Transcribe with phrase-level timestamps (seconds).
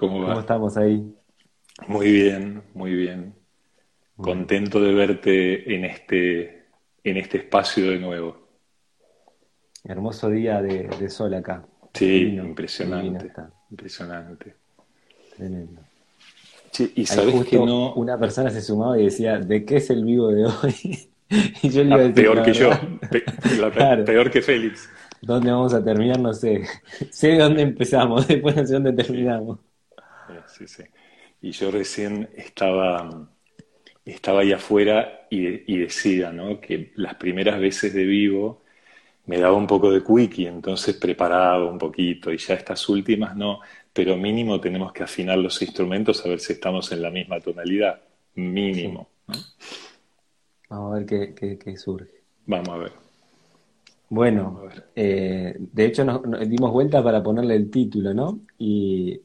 [0.00, 0.28] ¿Cómo va?
[0.28, 1.14] ¿Cómo estamos ahí?
[1.86, 3.34] Muy bien, muy bien.
[4.16, 6.64] Contento de verte en este,
[7.04, 8.36] en este espacio de nuevo.
[9.84, 11.64] Hermoso día de, de sol acá.
[11.94, 13.24] Sí, Divino, impresionante.
[13.24, 13.50] divino.
[13.70, 14.54] Impresionante.
[15.36, 15.80] Tremendo.
[16.70, 17.94] Che, y Ahí sabes justo que no.
[17.94, 21.06] una persona se sumaba y decía, ¿de qué es el vivo de hoy?
[21.62, 22.68] Y yo le iba a decir, peor que yo.
[22.70, 23.24] verdad, Pe-
[23.58, 24.04] la pe- Claro.
[24.04, 24.90] Peor que Félix.
[25.22, 26.18] ¿Dónde vamos a terminar?
[26.18, 26.64] No sé.
[27.10, 29.60] Sé de dónde empezamos, después no sé dónde terminamos.
[30.60, 30.84] Sí, sí.
[31.42, 33.30] Y yo recién estaba,
[34.04, 36.60] estaba ahí afuera y, y decía, ¿no?
[36.60, 38.64] Que las primeras veces de vivo
[39.26, 43.60] me daba un poco de quickie, entonces preparaba un poquito y ya estas últimas no,
[43.92, 48.02] pero mínimo tenemos que afinar los instrumentos a ver si estamos en la misma tonalidad,
[48.36, 49.46] mínimo, ¿no?
[50.70, 52.24] Vamos a ver qué, qué- qué surge.
[52.46, 52.92] Vamos a ver.
[54.08, 54.90] Bueno, Vamos a ver.
[54.94, 58.40] eh, de hecho nos, nos dimos vuelta para ponerle el título, ¿no?
[58.58, 59.20] Y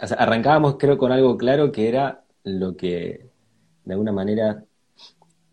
[0.00, 3.30] o sea, arrancábamos creo con algo claro que era lo que
[3.84, 4.64] de alguna manera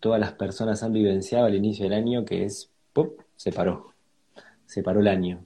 [0.00, 3.20] todas las personas han vivenciado al inicio del año, que es, ¡pop!
[3.34, 3.94] se paró,
[4.66, 5.44] se paró el año,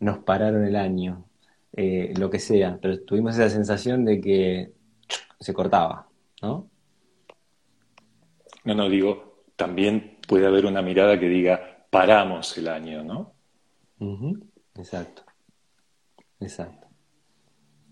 [0.00, 1.24] nos pararon el año,
[1.72, 4.72] eh, lo que sea, pero tuvimos esa sensación de que
[5.40, 6.08] se cortaba,
[6.42, 6.68] ¿no?
[8.64, 13.34] No, no, digo, también puede haber una mirada que diga, paramos el año, ¿no?
[14.76, 15.22] Exacto,
[16.40, 16.83] exacto.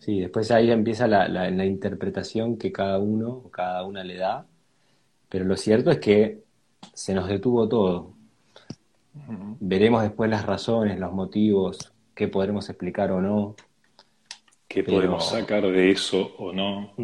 [0.03, 4.17] Sí, después ahí empieza la, la- la interpretación que cada uno o cada una le
[4.17, 4.47] da,
[5.29, 6.43] pero lo cierto es que
[6.93, 8.15] se nos detuvo todo.
[9.61, 13.55] Veremos después las razones, los motivos, qué podremos explicar o no.
[14.67, 16.95] ¿Qué Pero- podemos sacar de eso o no?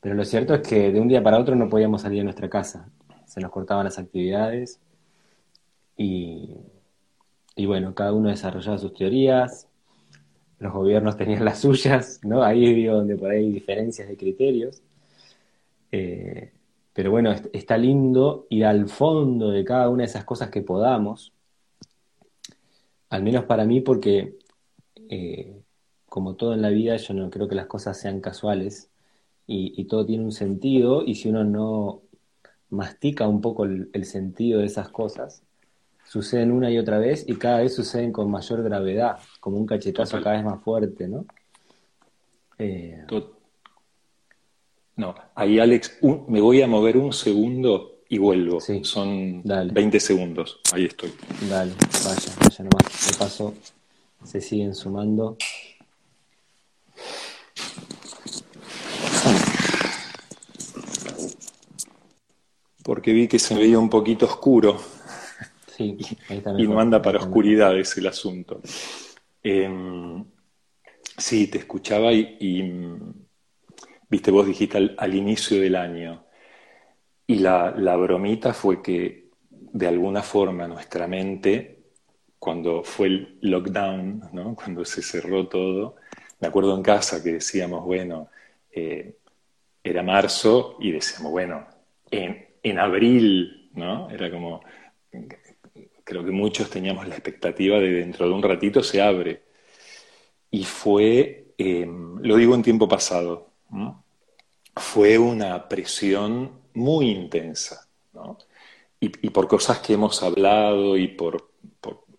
[0.00, 2.50] Pero lo cierto es que de un día para otro no podíamos salir de nuestra
[2.50, 2.88] casa.
[3.24, 4.80] Se nos cortaban las actividades
[5.96, 6.56] y,
[7.54, 9.68] y bueno, cada uno desarrollaba sus teorías,
[10.62, 12.42] los gobiernos tenían las suyas, ¿no?
[12.42, 14.80] Ahí digo donde por ahí hay diferencias de criterios.
[15.90, 16.52] Eh,
[16.92, 20.62] pero bueno, est- está lindo ir al fondo de cada una de esas cosas que
[20.62, 21.32] podamos,
[23.10, 24.38] al menos para mí, porque
[25.08, 25.60] eh,
[26.08, 28.90] como todo en la vida, yo no creo que las cosas sean casuales
[29.46, 32.02] y, todo tiene un sentido, y si uno no
[32.70, 35.42] mastica un poco el sentido de esas cosas,
[36.08, 40.18] suceden una y otra vez y cada vez suceden con mayor gravedad, como un cachetazo
[40.18, 40.22] Total.
[40.24, 41.24] cada vez más fuerte, ¿no?
[42.58, 43.04] Eh,
[44.96, 48.60] No, ahí Alex, un- me voy a mover un segundo y vuelvo.
[48.60, 48.84] Sí.
[48.84, 49.72] Son Dale.
[49.72, 50.60] 20 segundos.
[50.72, 51.12] Ahí estoy.
[51.48, 51.72] dale,
[52.04, 53.10] vaya, vaya nomás.
[53.10, 53.54] De paso,
[54.22, 55.36] se siguen sumando.
[62.82, 64.80] Porque vi que se veía un poquito oscuro
[65.76, 67.28] Sí, ahí está y mejor, no anda para mejor.
[67.28, 68.60] oscuridades el asunto.
[69.42, 70.24] Em,
[71.18, 72.62] sí, te escuchaba y, y,
[74.08, 76.24] viste, vos dijiste al, al inicio del año.
[77.26, 81.78] Y la, la bromita fue que de alguna forma nuestra mente,
[82.38, 84.54] cuando fue el lockdown, ¿no?
[84.54, 85.96] Cuando se cerró todo,
[86.40, 88.28] me acuerdo en casa que decíamos, bueno,
[88.72, 89.16] eh,
[89.82, 91.66] era marzo y decíamos, bueno,
[92.10, 94.10] en, en abril, ¿no?
[94.10, 94.62] Era como,
[96.04, 99.42] creo que muchos teníamos la expectativa de dentro de un ratito se abre.
[100.50, 103.50] Y fue, eh, lo digo en tiempo pasado,
[104.76, 107.88] fue una presión muy intensa.
[109.00, 111.50] Y, por cosas que hemos hablado y por,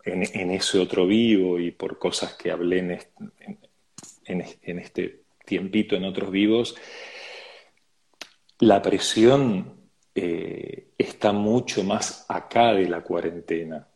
[0.03, 2.79] en, ese otro vivo y por cosas que hablé
[4.25, 6.75] en este tiempito en otros vivos,
[8.59, 9.82] la presión
[10.15, 13.87] eh, está mucho más acá de la cuarentena,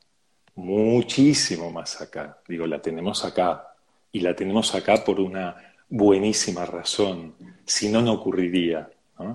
[0.55, 2.39] muchísimo más acá.
[2.47, 3.75] Digo, la tenemos acá
[4.11, 5.55] y la tenemos acá por una
[5.89, 7.35] buenísima razón.
[7.65, 8.89] Si no, no ocurriría.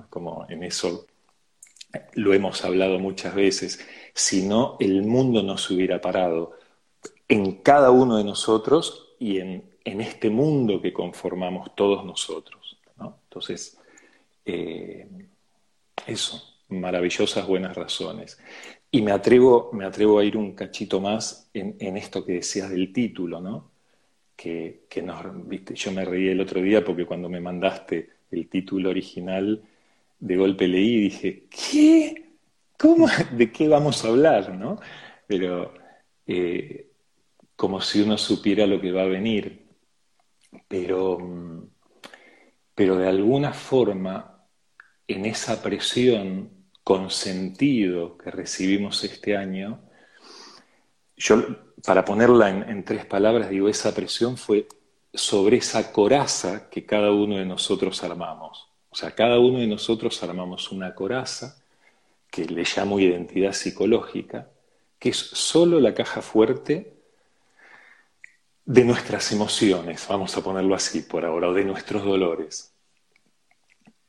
[0.09, 1.07] Como en eso
[2.15, 3.85] lo hemos hablado muchas veces.
[4.15, 6.53] Si no, el mundo no se hubiera parado
[7.29, 13.19] en cada uno de nosotros y en, en este mundo que conformamos todos nosotros, ¿no?
[13.25, 13.79] Entonces,
[14.45, 15.09] eh,
[16.07, 18.39] eso, maravillosas buenas razones.
[18.91, 22.93] Y me atrevo, me atrevo a ir un cachito más en, esto que decías del
[22.93, 23.71] título, ¿no?
[24.37, 28.49] Que, que nos, viste, yo me reí el otro día porque cuando me mandaste el
[28.49, 29.63] título original,
[30.23, 32.31] de golpe leí y dije, ¿qué?
[32.79, 33.09] ¿Cómo?
[33.33, 34.79] ¿De qué vamos a hablar, no?
[35.27, 35.75] Pero
[36.27, 36.91] eh,
[37.57, 39.67] como si uno supiera lo que va a venir.
[40.69, 41.69] Pero, mm,
[42.75, 44.47] pero de alguna forma,
[45.09, 46.51] en esa presión
[46.85, 49.81] con sentido que recibimos este año,
[51.17, 51.45] yo,
[51.85, 54.67] para ponerla en, en tres palabras, digo, esa presión fue
[55.15, 58.69] sobre esa coraza que cada uno de nosotros armamos.
[58.91, 61.63] O sea, cada uno de nosotros armamos una coraza
[62.31, 64.49] que le llamo identidad psicológica,
[64.99, 66.95] que es solo la caja fuerte
[68.65, 72.73] de nuestras emociones, vamos a ponerlo así por ahora, o de nuestros dolores.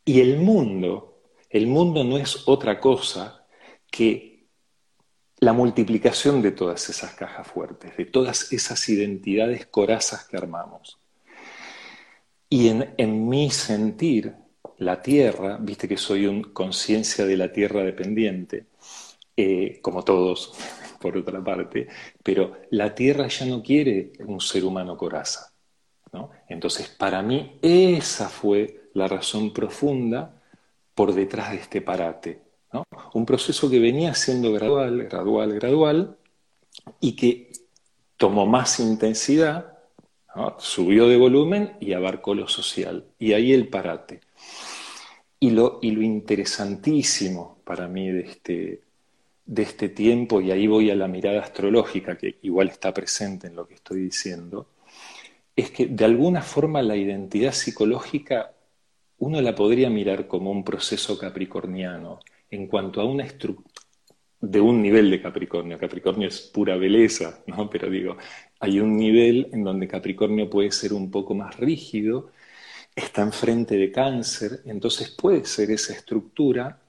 [0.06, 1.13] Y el mundo,
[1.54, 3.46] el mundo no es otra cosa
[3.90, 4.48] que
[5.38, 10.98] la multiplicación de todas esas cajas fuertes, de todas esas identidades corazas que armamos.
[12.50, 14.34] Y en, mi sentir,
[14.80, 18.66] la tierra, viste que soy un conciencia de la tierra dependiente,
[19.38, 20.54] eh, como todos,
[21.00, 21.88] por otra parte,
[22.24, 25.52] pero la tierra ya no quiere un ser humano coraza.
[26.14, 26.32] ¿no?
[26.48, 30.33] Entonces, para mí, esa fue la razón profunda
[30.96, 32.42] por detrás de este parate.
[32.72, 32.84] ¿no?
[33.14, 36.18] Un proceso que venía siendo gradual, gradual, gradual,
[37.00, 37.52] y que
[38.18, 39.74] tomó más intensidad,
[40.58, 43.06] subió de volumen y abarcó lo social.
[43.20, 44.22] Y ahí el parate.
[45.40, 48.82] Y lo, y lo interesantísimo para mí de este,
[49.46, 53.56] de este tiempo, y ahí voy a la mirada astrológica, que igual está presente en
[53.56, 54.68] lo que estoy diciendo,
[55.56, 58.53] es que de alguna forma la identidad psicológica
[59.18, 62.20] uno la podría mirar como un proceso capricorniano
[62.50, 63.74] en cuanto a una estructura
[64.44, 65.80] de un nivel de Capricornio.
[65.80, 67.70] Capricornio es pura belleza, ¿no?
[67.70, 68.18] Pero digo,
[68.60, 72.32] hay un nivel en donde Capricornio puede ser un poco más rígido,
[72.94, 76.82] está enfrente de cáncer, entonces puede ser esa estructura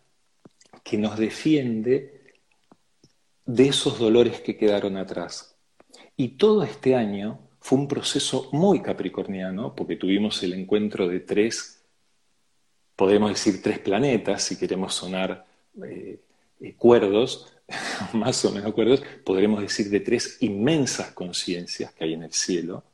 [0.82, 2.32] que nos defiende
[3.47, 5.56] de esos dolores que quedaron atrás.
[6.17, 11.84] Y todo este año fue un proceso muy capricorniano, porque tuvimos el encuentro de tres,
[12.96, 15.44] podemos decir tres planetas, si queremos sonar
[15.82, 16.20] eh,
[16.61, 17.52] eh, cuerdos,
[18.12, 22.85] más o menos cuerdos, podremos decir de tres inmensas conciencias que hay en el cielo,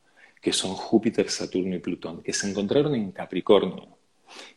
[0.41, 3.89] que son Júpiter, Saturno y Plutón, que se encontraron en Capricornio.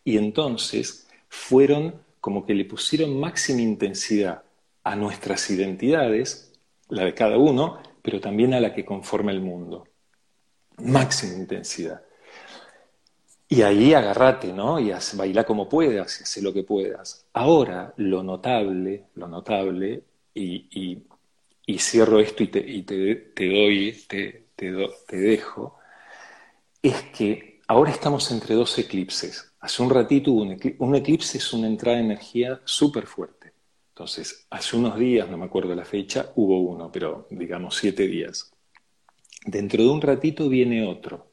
[0.03, 4.43] Y entonces fueron como que le pusieron máxima intensidad
[4.83, 6.53] a nuestras identidades,
[6.89, 9.87] la de cada uno, pero también a la que conforma el mundo.
[10.77, 12.01] Máxima intensidad.
[13.53, 14.79] Y ahí agárrate, ¿no?
[14.79, 17.27] Y baila como puedas, y hace lo que puedas.
[17.33, 20.01] Ahora, lo notable, lo notable,
[20.33, 21.03] y,
[21.77, 25.77] cierro esto y te, doy, te, te dejo,
[26.81, 29.53] es que ahora estamos entre dos eclipses.
[29.59, 33.53] Hace un ratito hubo un eclipse, un eclipse es una entrada de energía súper fuerte.
[33.89, 38.51] Entonces, hace unos días, no me acuerdo la fecha, hubo uno, pero digamos siete días.
[39.45, 41.32] Dentro de un ratito viene otro.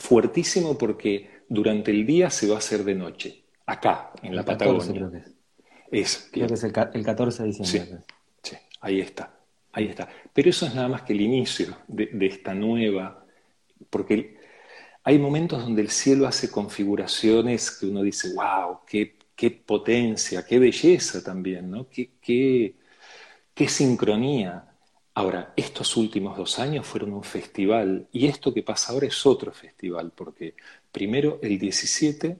[0.00, 4.92] Fuertísimo porque durante el día se va a hacer de noche, acá, en la Patagonia.
[4.92, 6.28] Creo que es.
[6.32, 7.98] creo que es el, 14 de diciembre.
[8.42, 9.38] Sí, ahí está,
[9.72, 10.08] ahí está.
[10.32, 13.24] Pero eso es nada más que el inicio de, de esta nueva,
[13.88, 14.38] porque
[15.04, 20.58] hay momentos donde el cielo hace configuraciones que uno dice, wow, qué qué potencia, qué
[20.58, 21.88] belleza también, ¿no?
[21.88, 22.74] Qué, qué,
[23.54, 24.69] qué sincronía.
[25.20, 29.52] Ahora, estos últimos dos años fueron un festival y esto que pasa ahora es otro
[29.52, 30.54] festival, porque
[30.90, 32.38] primero el 17,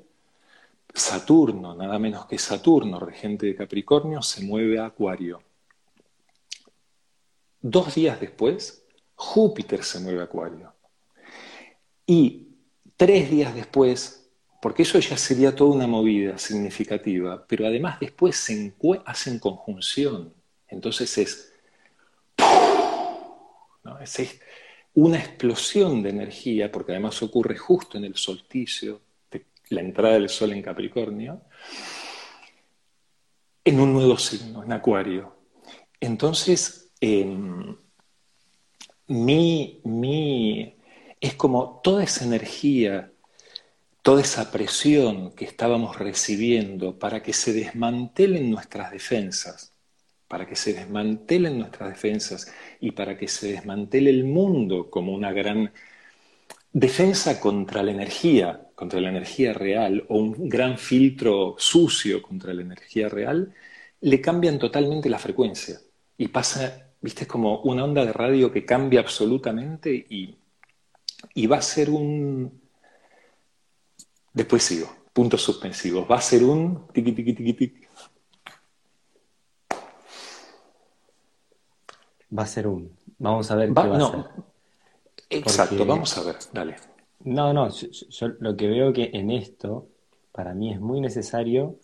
[0.94, 5.42] Saturno, nada menos que Saturno, regente de Capricornio, se mueve a Acuario.
[7.60, 8.82] Dos días después,
[9.14, 10.72] Júpiter se mueve a Acuario.
[12.06, 12.48] Y
[12.96, 14.30] tres días después,
[14.62, 18.72] porque eso ya sería toda una movida significativa, pero además después se
[19.04, 20.32] hacen conjunción.
[20.66, 21.49] Entonces es,
[24.02, 24.40] es
[24.94, 29.00] una explosión de energía, porque además ocurre justo en el solsticio,
[29.68, 31.42] la entrada del sol en Capricornio,
[33.64, 35.36] en un nuevo signo, en Acuario.
[36.00, 37.76] Entonces, em,
[39.06, 40.74] mi, mi,
[41.20, 43.12] es como toda esa energía
[44.02, 49.69] toda esa presión que estábamos recibiendo para que se desmantelen nuestras defensas,
[50.30, 55.32] para que se desmantelen nuestras defensas y para que se desmantele el mundo como una
[55.32, 55.72] gran
[56.72, 62.62] defensa contra la energía, contra la energía real, o un gran filtro sucio contra la
[62.62, 63.52] energía real,
[64.00, 65.80] le cambian totalmente la frecuencia.
[66.16, 70.38] Y pasa, viste, como una onda de radio que cambia absolutamente y,
[71.34, 72.60] y va a ser un,
[74.32, 74.88] Después sigo.
[75.12, 76.08] Puntos suspensivos.
[76.10, 76.86] Va a ser un
[82.36, 82.90] Va a ser un.
[83.18, 84.24] Vamos a ver qué va a ser.
[85.30, 86.76] Exacto, vamos a ver, dale.
[87.24, 89.86] No, no, yo, lo que veo que en esto,
[90.32, 91.76] para mí es muy necesario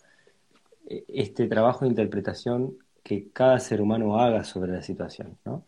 [0.89, 5.63] eh, este trabajo de interpretación que cada ser humano haga sobre la situación, ¿no?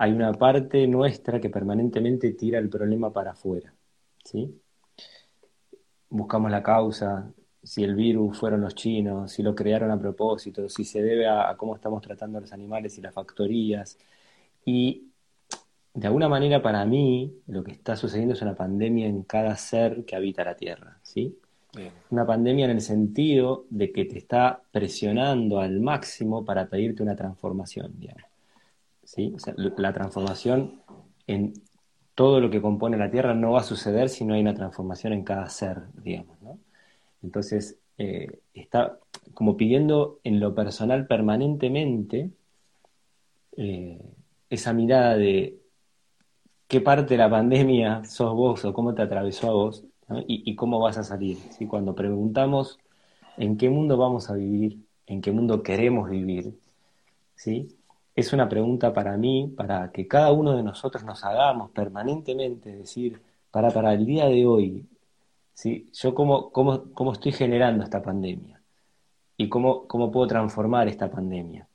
[0.00, 3.74] hay una parte nuestra que permanentemente tira el problema para afuera,
[4.24, 4.58] ¿sí?
[6.08, 7.30] Buscamos la causa,
[7.62, 11.54] si el virus fueron los chinos, si lo crearon a propósito, si se debe a,
[11.58, 13.98] cómo estamos tratando a los animales y las factorías.
[14.64, 15.10] Y
[15.94, 20.04] de alguna manera para mí lo que está sucediendo es una pandemia en cada ser
[20.04, 21.36] que habita la Tierra, ¿sí?
[22.10, 27.14] Una pandemia en el sentido de que te está presionando al máximo para pedirte una
[27.14, 28.24] transformación, digamos.
[29.04, 29.34] ¿Sí?
[29.56, 30.82] la transformación
[31.26, 31.52] en
[32.14, 35.12] todo lo que compone la Tierra no va a suceder si no hay una transformación
[35.12, 36.60] en cada ser, digamos, ¿no?
[37.22, 38.98] Entonces, eh, está
[39.34, 42.30] como pidiendo en lo personal permanentemente
[43.56, 44.00] eh,
[44.50, 45.58] esa mirada de
[46.68, 49.84] qué parte de la pandemia sos vos o cómo te atravesó a vos
[50.26, 51.38] y, cómo vas a salir.
[51.56, 51.66] ¿sí?
[51.66, 52.78] Cuando preguntamos
[53.36, 56.58] en qué mundo vamos a vivir, en qué mundo queremos vivir,
[57.34, 57.68] ¿sí?
[58.14, 63.20] es una pregunta para mí, para que cada uno de nosotros nos hagamos permanentemente, decir,
[63.50, 64.86] para, para el día de hoy,
[65.54, 65.88] ¿sí?
[65.92, 68.60] Yo cómo, cómo, cómo estoy generando esta pandemia
[69.36, 71.66] y cómo, cómo puedo transformar esta pandemia.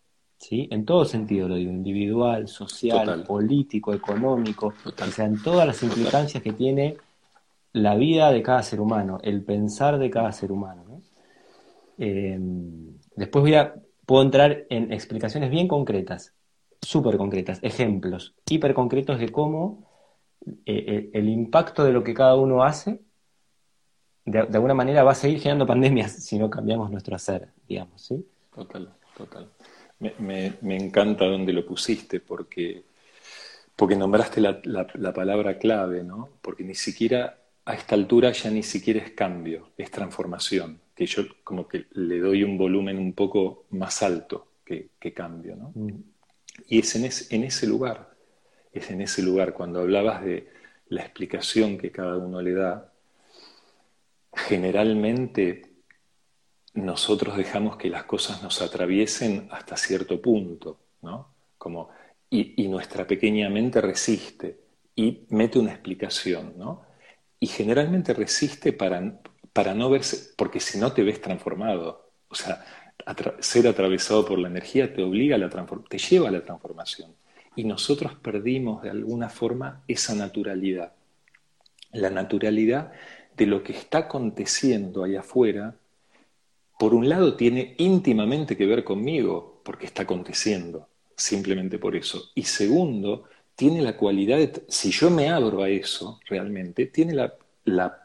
[0.48, 0.68] ¿Sí?
[0.70, 6.44] En todo sentido lo digo, individual, social, político, económico, o sea, en todas las implicancias
[6.44, 6.98] que tiene
[7.74, 11.02] la vida de cada ser humano, el pensar de cada ser humano.
[11.98, 12.38] Eh,
[13.16, 13.74] después voy a,
[14.06, 16.36] puedo entrar en explicaciones bien concretas,
[16.80, 19.84] súper concretas, ejemplos hiper concretos de cómo
[20.46, 23.02] eh, eh, el impacto de lo que cada uno hace
[24.26, 28.24] de, alguna manera va a seguir generando pandemias si no cambiamos nuestro hacer, digamos, ¿sí?
[28.54, 29.50] Total, total.
[30.00, 32.84] Me, encanta donde lo pusiste porque,
[33.76, 36.30] porque nombraste la, la, palabra clave, ¿no?
[36.42, 41.24] Porque ni siquiera a esta altura ya ni siquiera es cambio, es transformación, que yo
[41.44, 45.72] como que le doy un volumen un poco más alto que, cambio, ¿no?
[45.74, 46.04] Mm.
[46.68, 48.16] Y es en, en ese lugar,
[48.74, 50.50] es en ese lugar, cuando hablabas de
[50.90, 52.92] la explicación que cada uno le da,
[54.36, 55.75] generalmente
[56.76, 61.30] nosotros dejamos que las cosas nos atraviesen hasta cierto punto, ¿no?
[61.58, 61.90] Como,
[62.30, 64.60] y, nuestra pequeña mente resiste
[64.94, 66.84] y mete una explicación, ¿no?
[67.40, 69.20] Y generalmente resiste para,
[69.54, 72.66] para no verse, porque si no te ves transformado, o sea,
[73.40, 75.50] ser atravesado por la energía te obliga a la
[75.90, 77.14] te lleva a la transformación.
[77.56, 80.92] Y nosotros perdimos de alguna forma esa naturalidad.
[81.94, 82.92] La naturalidad
[83.38, 85.76] de lo que está aconteciendo allá afuera,
[86.78, 92.32] por un lado tiene íntimamente que ver conmigo, porque está aconteciendo, simplemente por eso.
[92.36, 93.24] Y segundo,
[93.56, 98.02] tiene la cualidad de, si yo me abro a eso realmente, tiene la,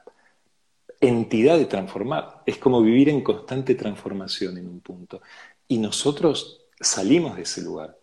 [1.02, 2.42] entidad de transformar.
[2.44, 5.22] Es como vivir en constante transformación en un punto.
[5.66, 7.96] Y nosotros salimos de ese lugar.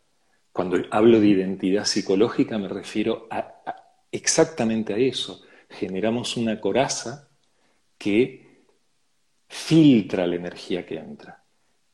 [0.51, 3.53] Cuando hablo de identidad psicológica me refiero a,
[4.11, 7.27] exactamente a eso generamos una coraza
[7.97, 8.46] que
[9.47, 11.43] filtra la energía que entra.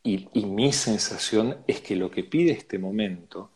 [0.04, 3.52] Y, mi sensación es que lo que pide este momento,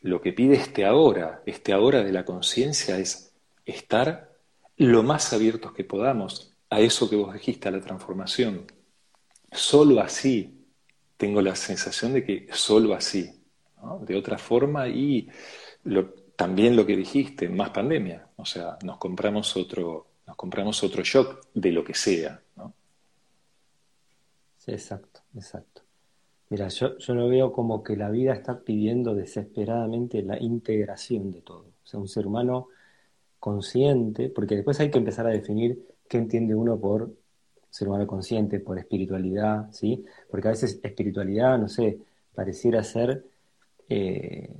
[0.00, 3.32] lo que pide este ahora, este ahora de la conciencia es
[3.66, 4.32] estar
[4.78, 8.64] lo más abiertos que podamos a eso que vos dijiste, a la transformación.
[9.52, 10.66] Solo así
[11.16, 13.34] tengo la sensación de que solo así.
[14.02, 15.28] De otra forma, y
[16.36, 18.28] también lo que dijiste, más pandemia.
[18.36, 22.40] O sea, nos compramos otro, nos compramos otro shock de lo que sea.
[24.68, 25.82] Exacto, exacto.
[26.50, 31.42] Mira, yo, yo lo veo como que la vida está pidiendo desesperadamente la integración de
[31.42, 31.66] todo.
[31.84, 32.68] O sea, un ser humano
[33.40, 37.14] consciente, porque después hay que empezar a definir qué entiende uno por
[37.70, 40.04] ser humano consciente, por espiritualidad, ¿sí?
[40.30, 42.00] Porque a veces espiritualidad, no sé,
[42.34, 43.24] pareciera ser
[43.88, 44.50] eh,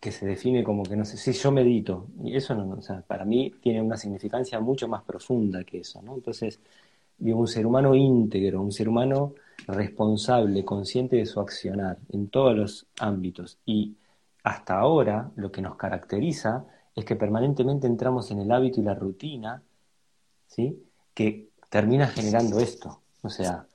[0.00, 3.02] que se define como que no sé, si yo medito, y eso no, o sea,
[3.02, 6.14] para mí tiene una significancia mucho más profunda que eso, ¿no?
[6.14, 6.60] Entonces,
[7.18, 9.34] digo, un ser humano íntegro, un ser humano
[9.66, 13.58] responsable, consciente de su accionar en todos los ámbitos.
[13.66, 13.96] Y
[14.42, 18.94] hasta ahora lo que nos caracteriza es que permanentemente entramos en el hábito y la
[18.94, 19.62] rutina,
[20.46, 20.82] ¿sí?
[21.14, 23.00] Que termina generando esto.
[23.22, 23.66] O sea,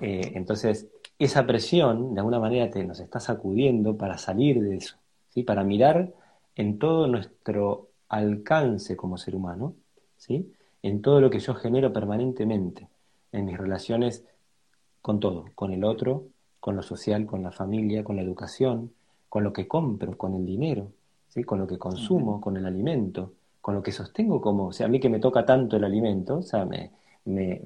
[0.00, 0.86] eh, entonces
[1.18, 4.96] esa presión de alguna manera te, nos está sacudiendo para salir de eso
[5.44, 6.12] para mirar
[6.54, 9.74] en todo nuestro alcance como ser humano,
[10.18, 10.52] ¿sí?
[10.82, 12.88] En todo lo que yo genero permanentemente,
[13.32, 14.24] en mis relaciones
[15.00, 16.26] con todo, con el otro,
[16.60, 18.92] con lo social, con la familia, con la educación,
[19.28, 20.88] con lo que compro, con el dinero,
[21.28, 21.44] ¿sí?
[21.44, 24.88] con lo que consumo, con el alimento, con lo que sostengo como, o sea, a
[24.88, 26.90] mí que me toca tanto el alimento, o sea, me,
[27.24, 27.62] me,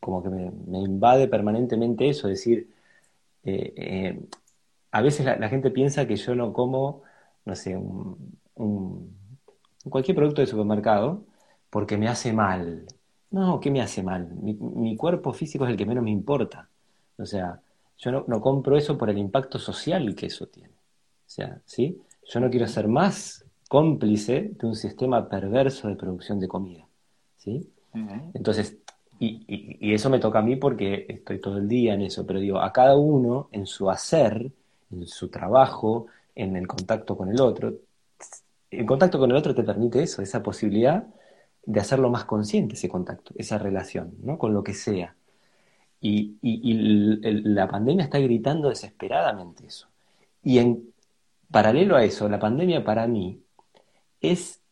[0.00, 2.68] como que me, invade permanentemente eso, decir,
[3.44, 4.20] eh, eh,
[4.92, 7.02] a veces la, gente piensa que yo no como
[7.44, 9.16] no sé, un,
[9.88, 11.24] cualquier producto de supermercado
[11.72, 12.84] porque me hace mal.
[13.30, 14.28] No, ¿qué me hace mal?
[14.42, 16.68] Mi, cuerpo físico es el que menos me importa.
[17.16, 17.62] O sea,
[17.96, 20.68] yo no, no, compro eso por el impacto social que eso tiene.
[20.68, 21.98] O sea, ¿sí?
[22.28, 26.86] Yo no quiero ser más cómplice de un sistema perverso de producción de comida.
[27.38, 27.66] ¿sí?
[28.34, 28.76] Entonces,
[29.18, 32.60] y, eso me toca a mí porque estoy todo el día en eso, pero digo,
[32.60, 34.52] a cada uno en su hacer,
[34.90, 37.72] en su trabajo, en el contacto con el otro,
[38.70, 41.06] el contacto con el otro te permite eso, esa posibilidad
[41.64, 44.38] de hacerlo más consciente, ese contacto, esa relación, ¿no?
[44.38, 45.16] Con lo que sea.
[46.00, 49.88] Y, la pandemia está gritando desesperadamente eso.
[50.42, 50.92] Y en
[51.50, 53.40] paralelo a eso, la pandemia para mí
[54.20, 54.62] es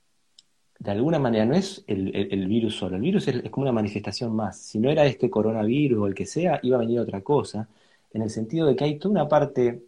[0.80, 4.58] de alguna manera no es el, virus solo, el virus es, como una manifestación más.
[4.58, 7.68] Si no era este coronavirus o el que sea, iba a venir otra cosa,
[8.12, 9.84] en el sentido de que hay toda una parte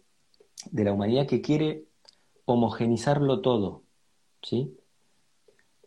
[0.71, 1.85] de la humanidad que quiere
[2.45, 3.83] homogenizarlo todo,
[4.43, 4.77] ¿sí?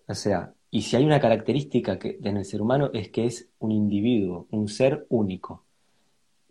[0.08, 3.48] O sea, y si hay una característica que, en el ser humano es que es
[3.60, 5.64] un individuo, un ser único,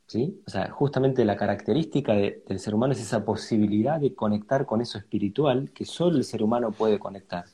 [0.07, 0.41] ¿sí?
[0.47, 4.97] O sea, justamente la característica del ser humano es esa posibilidad de conectar con eso
[4.97, 7.45] espiritual que solo el ser humano puede conectar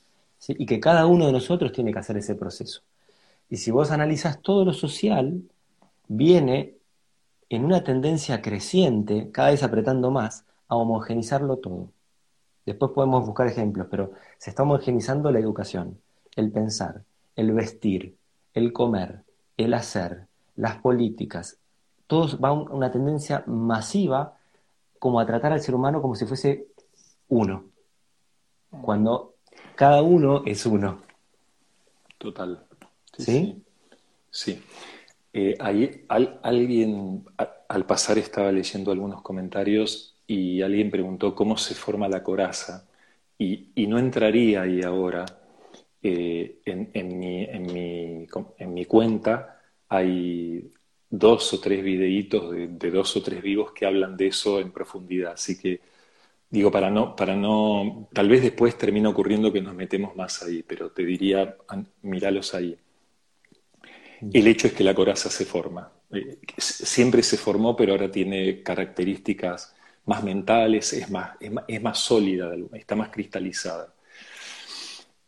[0.47, 2.83] y que cada uno de nosotros tiene que hacer ese proceso.
[3.49, 5.43] Y si vos analizas todo lo social,
[6.07, 6.77] viene
[7.49, 11.91] en una tendencia creciente, cada vez apretando más, a homogenizarlo todo.
[12.65, 15.99] Después podemos buscar ejemplos, pero se está homogenizando la educación,
[16.35, 17.03] el pensar,
[17.35, 18.15] el vestir,
[18.53, 19.23] el comer,
[19.57, 21.57] el hacer, las políticas.
[22.07, 24.37] Todos va a una tendencia masiva
[24.99, 26.67] como a tratar al ser humano como si fuese
[27.29, 27.65] uno.
[28.81, 29.35] Cuando
[29.75, 31.01] cada uno es uno.
[32.17, 32.63] Total.
[33.17, 33.61] Sí.
[34.29, 34.61] Sí.
[35.33, 37.25] Eh, ahí, alguien
[37.67, 42.85] al pasar estaba leyendo algunos comentarios y alguien preguntó cómo se forma la coraza
[43.37, 45.25] y, no entraría ahí ahora.
[46.03, 50.71] Eh, en, mi, en, mi, cuenta hay
[51.09, 55.33] dos o tres videitos de, dos o tres vivos que hablan de eso en profundidad,
[55.33, 55.79] así que
[56.51, 60.63] Digo, para no, para no, tal vez después termina ocurriendo que nos metemos más ahí,
[60.63, 61.55] pero te diría,
[62.01, 62.77] míralos ahí.
[64.33, 65.91] El hecho es que la coraza se forma.
[66.11, 69.73] Eh, siempre se formó, pero ahora tiene características
[70.05, 73.93] más mentales, es más, es más, sólida, está más cristalizada.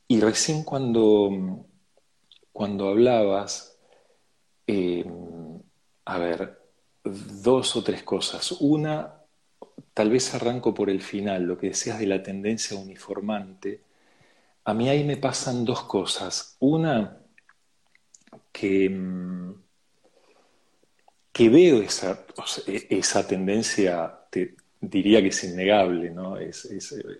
[0.07, 1.65] Y recién cuando,
[2.51, 3.77] cuando hablabas,
[4.67, 5.05] eh,
[6.05, 6.59] a ver,
[7.03, 8.51] dos o tres cosas.
[8.59, 9.13] Una,
[9.93, 13.81] tal vez arranco por el final, lo que decías de la tendencia uniformante.
[14.65, 16.55] A mí ahí me pasan dos cosas.
[16.59, 17.19] Una,
[18.51, 19.53] que, mm,
[21.31, 22.25] que veo esa,
[22.67, 26.37] e, esa tendencia, te diría que es innegable, ¿no?
[26.37, 27.17] Es, eh,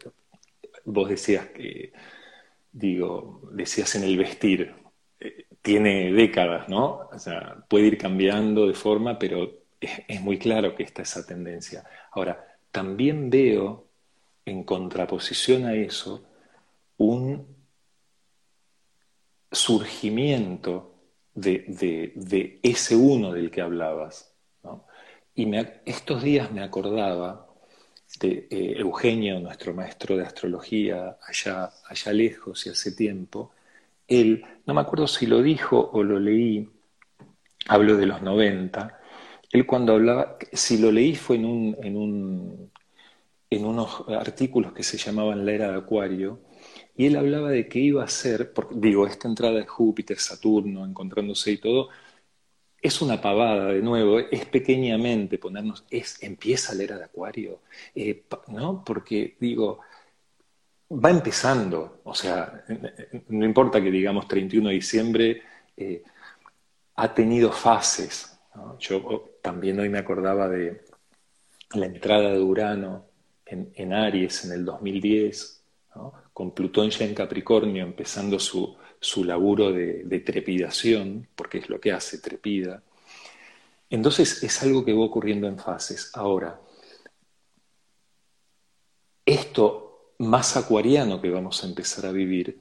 [0.86, 1.92] vos decías que,
[2.74, 4.74] digo, decías en el vestir,
[5.20, 7.10] eh, tiene décadas, ¿no?
[7.14, 11.26] O sea, puede ir cambiando de forma, pero es, es muy claro que está esa
[11.26, 11.86] tendencia.
[12.12, 13.88] Ahora, también veo
[14.46, 16.26] en contraposición a eso
[16.98, 17.48] un
[19.52, 20.94] surgimiento
[21.34, 24.34] de, ese uno del que hablabas.
[25.36, 25.50] Y
[25.86, 27.48] estos días me acordaba
[28.20, 33.52] de eh, Eugenio, nuestro maestro de astrología, allá, allá lejos y hace tiempo,
[34.08, 36.70] él, no me acuerdo si lo dijo o lo leí,
[37.68, 39.00] hablo de los 90,
[39.52, 42.72] él cuando hablaba, si lo leí fue en, un, en, un,
[43.50, 46.40] en unos artículos que se llamaban La Era de Acuario,
[46.96, 50.86] y él hablaba de que iba a ser, porque, digo, esta entrada de Júpiter, Saturno,
[50.86, 51.90] encontrándose y todo,
[52.84, 57.62] es una pavada, de nuevo, es pequeñamente ponernos, es, empieza la era de Acuario,
[57.96, 58.84] eh, ¿no?
[58.84, 59.80] Porque, digo,
[60.92, 62.66] va empezando, o sea,
[63.30, 65.42] no importa que digamos 31 de diciembre,
[65.78, 66.04] eh,
[66.96, 68.38] ha tenido fases,
[68.80, 70.84] yo oh, también hoy me acordaba de
[71.76, 73.06] la entrada de Urano
[73.46, 75.64] en, Aries en el 2010,
[76.34, 78.76] con Plutón ya en Capricornio empezando su,
[79.24, 82.84] laburo de, de, trepidación, porque es lo que hace, trepida.
[83.90, 86.12] Entonces es algo que va ocurriendo en fases.
[86.14, 86.60] Ahora,
[89.26, 92.60] esto más acuariano que vamos a empezar a vivir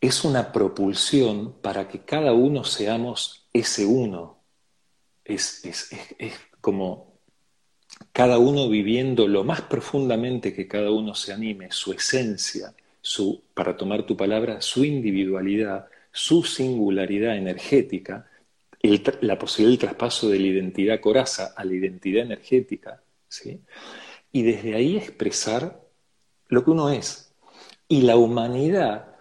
[0.00, 4.42] es una propulsión para que cada uno seamos ese uno
[5.24, 5.62] es,
[6.60, 7.20] como
[8.12, 13.76] cada uno viviendo lo más profundamente que cada uno se anime, su esencia, su, para
[13.76, 18.26] tomar tu palabra, su individualidad, su singularidad energética,
[19.20, 23.60] la posibilidad del traspaso de la identidad coraza a la identidad energética, ¿sí?
[24.32, 25.80] y desde ahí expresar
[26.48, 27.34] lo que uno es.
[27.88, 29.14] Y la humanidad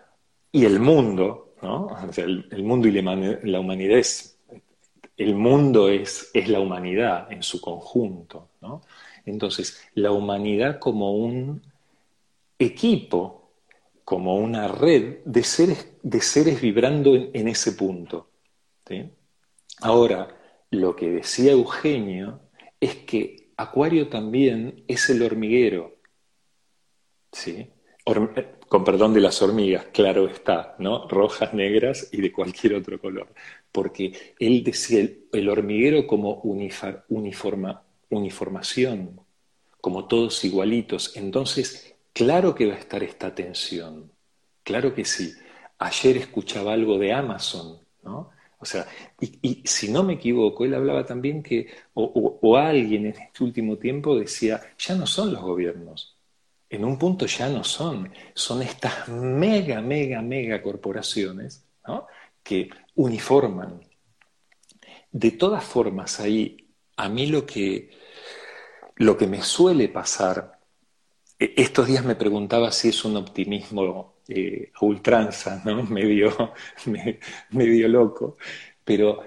[0.52, 1.90] y el mundo, ¿no?
[2.12, 4.40] Sea, el, mundo y la humanidad es,
[5.18, 8.82] el mundo es, es la humanidad en su conjunto, ¿no?
[9.26, 11.62] Entonces, la humanidad como un
[12.58, 13.41] equipo,
[14.12, 18.30] como una red de seres, de seres vibrando en, ese punto.
[19.80, 20.38] Ahora,
[20.70, 22.42] lo que decía Eugenio
[22.82, 25.96] es que Acuario también es el hormiguero.
[27.32, 27.70] ¿sí?
[28.04, 31.08] con perdón de las hormigas, claro está, ¿no?
[31.08, 33.30] Rojas, negras y de cualquier otro color.
[33.72, 39.22] Porque él decía el, hormiguero como uniforma, uniformación,
[39.80, 41.16] como todos igualitos.
[41.16, 44.12] Entonces, claro que va a estar esta tensión,
[44.64, 45.34] claro que sí.
[45.80, 48.32] Ayer escuchaba algo de Amazon, ¿no?
[48.62, 48.86] O sea,
[49.20, 54.16] y, si no me equivoco, él hablaba también que, o, alguien en este último tiempo
[54.16, 56.16] decía, ya no son los gobiernos,
[56.70, 62.06] en un punto ya no son, son estas mega, mega, mega corporaciones ¿no?
[62.44, 63.82] que uniforman.
[65.12, 67.90] De todas formas, ahí, a mí lo que,
[68.96, 70.61] lo que me suele pasar,
[71.42, 76.54] estos días me preguntaba si es un optimismo eh, a ultranza, medio,
[77.50, 78.38] medio loco,
[78.84, 79.24] pero,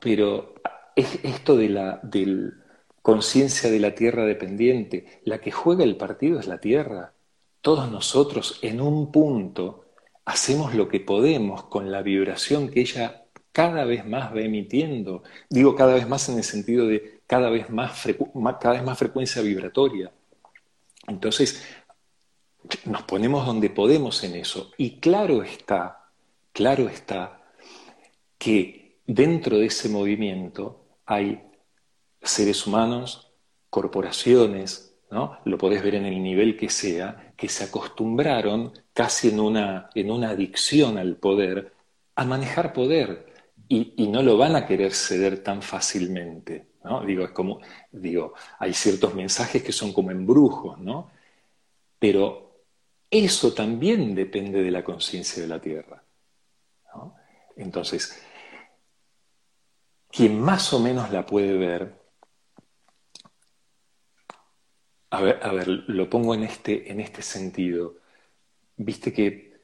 [0.00, 0.54] pero
[0.96, 2.54] es esto de la del
[3.02, 7.12] conciencia de la tierra dependiente, la que juega el partido es la tierra.
[7.60, 9.86] Todos nosotros en un punto
[10.24, 15.24] hacemos lo que podemos con la vibración que ella cada vez más va emitiendo.
[15.50, 18.04] Digo cada vez más en el sentido de cada vez más,
[18.60, 20.12] cada vez más frecuencia vibratoria.
[21.06, 21.64] Entonces,
[22.84, 24.70] nos ponemos donde podemos en eso.
[24.76, 26.10] Y claro está,
[26.52, 27.42] claro está
[28.38, 31.42] que dentro de ese movimiento hay
[32.22, 33.32] seres humanos,
[33.68, 35.38] corporaciones, ¿no?
[35.44, 40.10] lo podés ver en el nivel que sea, que se acostumbraron casi en una, en
[40.10, 41.72] una adicción al poder
[42.14, 43.32] a manejar poder
[43.68, 46.71] y, y no lo van a querer ceder tan fácilmente.
[46.84, 47.04] ¿No?
[47.04, 51.10] Digo, es como, digo, hay ciertos mensajes que son como embrujos, ¿no?
[51.98, 52.64] Pero
[53.10, 56.02] eso también depende de la conciencia de la Tierra.
[57.56, 58.22] Entonces,
[60.08, 61.94] quien más o menos la puede ver,
[65.10, 67.96] a ver, a ver lo pongo en este, en este sentido.
[68.76, 69.60] Viste que,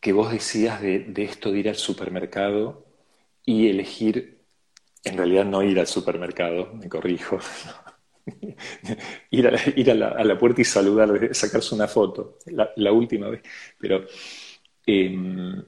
[0.00, 2.86] que vos decías de, de esto de ir al supermercado
[3.44, 4.37] y elegir,
[5.04, 7.38] en realidad no ir al supermercado, me corrijo,
[9.30, 13.42] ir, a, ir a, la, puerta y saludar, sacarse una foto, la, última vez.
[13.78, 14.04] Pero,
[14.86, 15.62] em,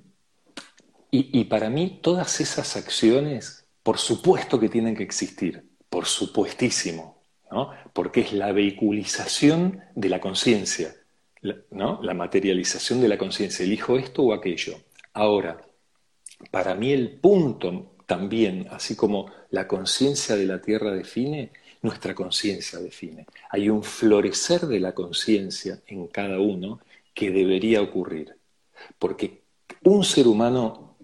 [1.11, 7.71] y, para mí todas esas acciones, por supuesto que tienen que existir, por supuestísimo, ¿no?
[7.93, 10.95] porque es la vehiculización de la conciencia,
[11.71, 12.01] ¿no?
[12.03, 14.77] la materialización de la conciencia, elijo esto o aquello.
[15.15, 15.61] Ahora,
[16.53, 22.81] para mí el punto también, así como la conciencia de la Tierra define, nuestra conciencia
[22.81, 23.25] define.
[23.51, 26.81] Hay un florecer de la conciencia en cada uno
[27.15, 28.35] que debería ocurrir.
[28.99, 29.45] Porque
[29.85, 30.97] un ser humano...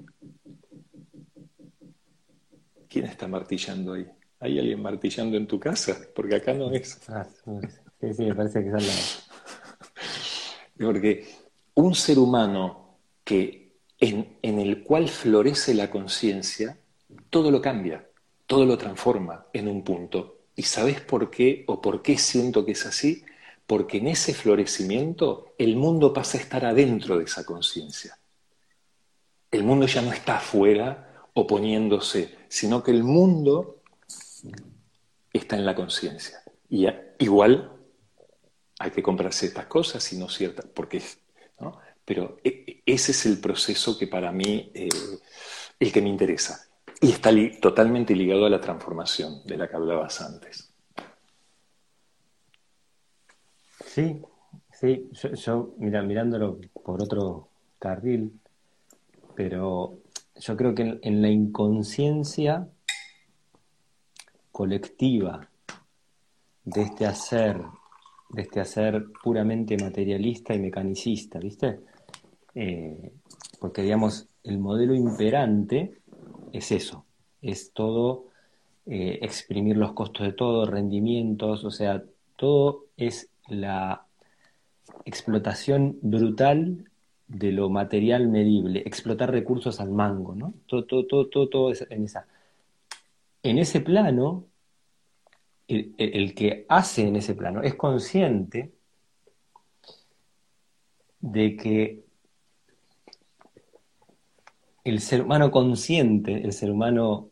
[2.88, 4.08] ¿Quién está martillando ahí?
[4.40, 5.96] ¿Hay alguien martillando en tu casa?
[6.12, 7.08] Porque acá no es.
[7.08, 7.24] Ah,
[8.00, 8.72] sí, sí, me parece que
[10.84, 11.24] Porque
[11.74, 16.80] un ser humano que en, en el cual florece la conciencia,
[17.36, 18.08] todo lo cambia,
[18.46, 22.72] todo lo transforma en un punto ¿Y sabes por qué o por qué siento que
[22.72, 23.22] es así?
[23.66, 28.18] Porque en ese florecimiento el mundo pasa a estar adentro de esa conciencia.
[29.50, 33.82] El mundo ya no está afuera oponiéndose, sino que el mundo
[35.30, 36.42] está en la conciencia.
[36.70, 36.86] Y
[37.18, 37.70] igual
[38.78, 41.02] hay que comprar ciertas cosas y no ciertas, porque
[41.60, 41.78] ¿no?
[42.02, 44.88] Pero e, e, ese es el proceso que para mí, eh,
[45.78, 46.65] el que me interesa.
[47.00, 47.30] Y está
[47.60, 50.72] totalmente ligado a la transformación de la que hablabas antes.
[53.84, 54.22] Sí,
[54.72, 58.40] sí, yo, mira, mirándolo por otro carril,
[59.34, 59.98] pero
[60.38, 62.68] yo creo que en, la inconsciencia
[64.50, 65.48] colectiva
[66.64, 67.60] de este hacer,
[68.30, 71.80] de este hacer puramente materialista y mecanicista, ¿viste?
[72.54, 73.12] Eh,
[73.60, 76.00] porque digamos, el modelo imperante
[76.58, 77.04] es eso,
[77.42, 78.26] es todo
[78.86, 82.04] eh, exprimir los costos de todo, rendimientos, o sea,
[82.36, 84.06] todo es la
[85.04, 86.88] explotación brutal
[87.28, 90.54] de lo material medible, explotar recursos al mango, ¿no?
[90.66, 92.26] Todo, todo, todo, todo, en esa.
[93.42, 94.44] En ese plano,
[95.68, 98.72] el, que hace en ese plano es consciente
[101.20, 102.05] de que
[104.86, 107.30] el ser humano consciente, el ser humano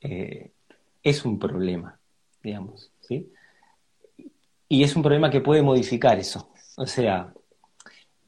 [0.00, 0.50] eh,
[1.02, 2.00] es un problema,
[2.42, 3.30] digamos, ¿sí?
[4.66, 6.48] Y es un problema que puede modificar eso.
[6.78, 7.34] O sea,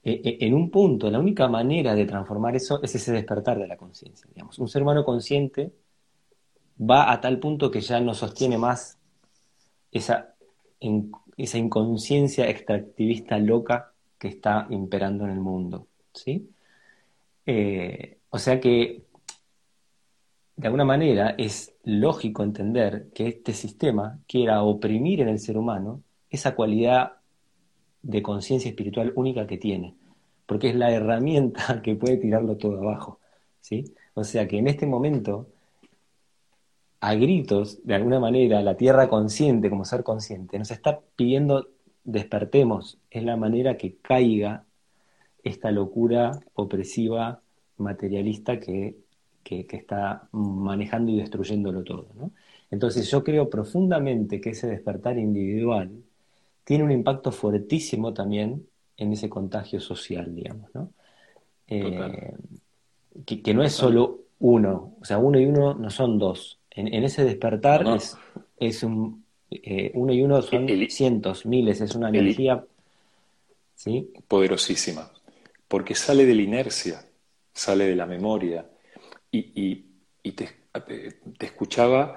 [0.02, 3.68] e, e, en un punto, la única manera de transformar eso es ese despertar de
[3.68, 4.58] la conciencia, digamos.
[4.58, 5.72] Un ser humano consciente
[6.78, 8.98] va a tal punto que ya no sostiene más
[9.90, 10.34] esa,
[11.38, 16.53] esa inconsciencia extractivista loca que está imperando en el mundo, ¿sí?
[17.46, 19.02] Eh, o sea que,
[20.56, 26.02] de alguna manera, es lógico entender que este sistema quiera oprimir en el ser humano
[26.30, 27.14] esa cualidad
[28.02, 29.94] de conciencia espiritual única que tiene,
[30.46, 33.18] porque es la herramienta que puede tirarlo todo abajo,
[33.60, 33.84] ¿sí?
[34.14, 35.48] O sea que en este momento,
[37.00, 41.68] a gritos, de alguna manera, la tierra consciente, como ser consciente, nos está pidiendo
[42.04, 44.63] despertemos, es la manera que caiga
[45.44, 47.40] esta locura opresiva
[47.76, 48.96] materialista que,
[49.44, 52.08] está manejando y destruyéndolo todo.
[52.70, 55.90] Entonces yo creo profundamente que ese despertar individual
[56.64, 60.70] tiene un impacto fuertísimo también en ese contagio social, digamos,
[61.68, 62.32] eh,
[63.24, 66.58] que, no es solo uno, o sea, uno y uno no son dos.
[66.70, 68.16] En, ese despertar Es,
[68.58, 72.64] es, un, eh, uno y uno son cientos, miles, es una energía
[73.74, 74.10] ¿sí?
[74.26, 75.10] poderosísima,
[75.74, 77.04] porque sale de la inercia,
[77.52, 78.64] sale de la memoria.
[79.28, 79.84] Y,
[80.22, 80.48] te,
[81.40, 82.16] escuchaba,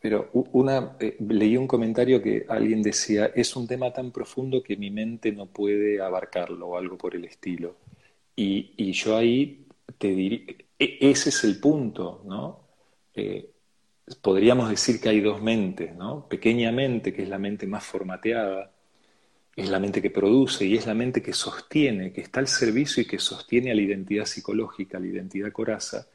[0.00, 4.76] pero una, eh, leí un comentario que alguien decía, es un tema tan profundo que
[4.76, 7.74] mi mente no puede abarcarlo o algo por el estilo.
[8.36, 9.66] Y, yo ahí
[9.98, 12.68] te diría, e, ese es el punto, ¿no?
[13.14, 13.50] Eh,
[14.20, 16.28] podríamos decir que hay dos mentes, ¿no?
[16.28, 18.71] Pequeña mente, que es la mente más formateada,
[19.54, 23.02] es la mente que produce y es la mente que sostiene, que está al servicio
[23.02, 26.06] y que sostiene a la identidad psicológica, a la identidad coraza.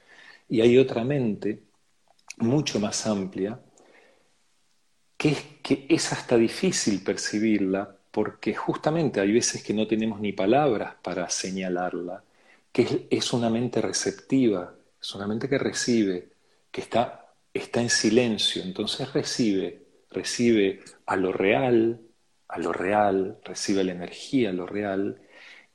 [0.50, 1.62] Y hay otra mente
[2.38, 3.60] mucho más amplia,
[5.18, 10.34] que es, que es hasta difícil percibirla porque justamente hay veces que no tenemos ni
[10.34, 12.24] palabras para señalarla,
[12.72, 16.30] que es, es una mente receptiva, es una mente que recibe,
[16.72, 22.00] que está está en silencio, entonces recibe, recibe a lo real,
[22.48, 25.20] a lo real, recibe la energía a lo real,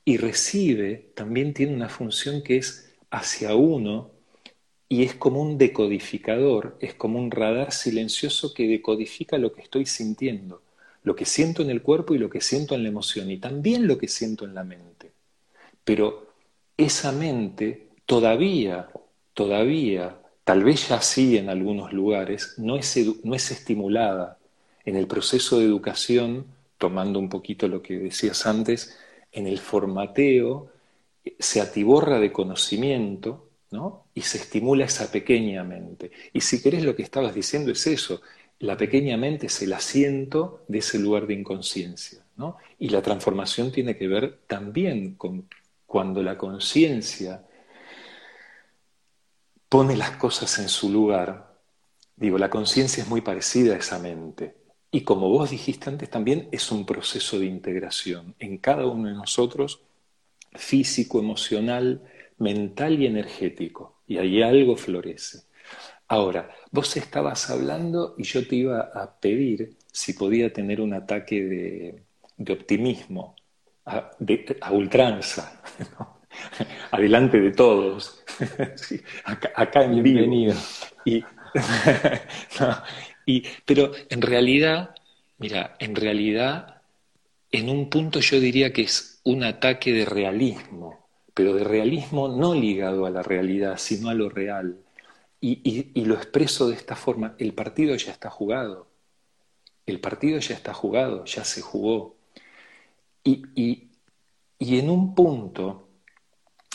[0.04, 4.10] y recibe, también tiene una función que es hacia uno,
[4.88, 9.86] y es como un decodificador, es como un radar silencioso que decodifica lo que estoy
[9.86, 10.62] sintiendo,
[11.02, 13.86] lo que siento en el cuerpo y lo que siento en la emoción, y también
[13.86, 15.12] lo que siento en la mente.
[15.84, 16.26] Pero
[16.76, 18.88] esa mente todavía,
[19.34, 24.38] todavía tal vez ya sí en algunos lugares, no es, no es estimulada
[24.84, 26.46] en el proceso de educación,
[26.82, 28.98] tomando un poquito lo que decías antes,
[29.30, 30.72] en el formateo
[31.38, 34.06] se atiborra de conocimiento ¿no?
[34.14, 36.10] y se estimula esa pequeña mente.
[36.32, 38.20] Y si querés lo que estabas diciendo es eso,
[38.58, 42.24] la pequeña mente es el asiento de ese lugar de inconsciencia.
[42.36, 42.56] ¿no?
[42.80, 45.48] Y la transformación tiene que ver también con
[45.86, 47.46] cuando la conciencia
[49.68, 51.60] pone las cosas en su lugar,
[52.16, 54.61] digo, la conciencia es muy parecida a esa mente.
[54.92, 59.14] Y como vos dijiste antes, también es un proceso de integración en cada uno de
[59.14, 59.80] nosotros,
[60.52, 62.02] físico, emocional,
[62.38, 64.02] mental y energético.
[64.06, 65.44] Y ahí algo florece.
[66.08, 71.42] Ahora, vos estabas hablando y yo te iba a pedir si podía tener un ataque
[72.36, 73.34] de, optimismo,
[73.86, 74.10] a,
[74.60, 75.62] a ultranza.
[75.98, 76.22] ¿no?
[76.90, 78.22] adelante de todos,
[79.24, 80.54] acá, en Bienvenido.
[81.04, 81.24] Y,
[83.64, 84.94] pero en realidad,
[85.38, 86.82] mira, en realidad,
[87.50, 92.54] en un punto yo diría que es un ataque de realismo, pero de realismo no
[92.54, 94.78] ligado a la realidad, sino a lo real.
[95.40, 98.86] Y, lo expreso de esta forma, el partido ya está jugado,
[99.86, 102.16] el partido ya está jugado, ya se jugó.
[103.24, 103.88] y
[104.60, 105.88] en un punto,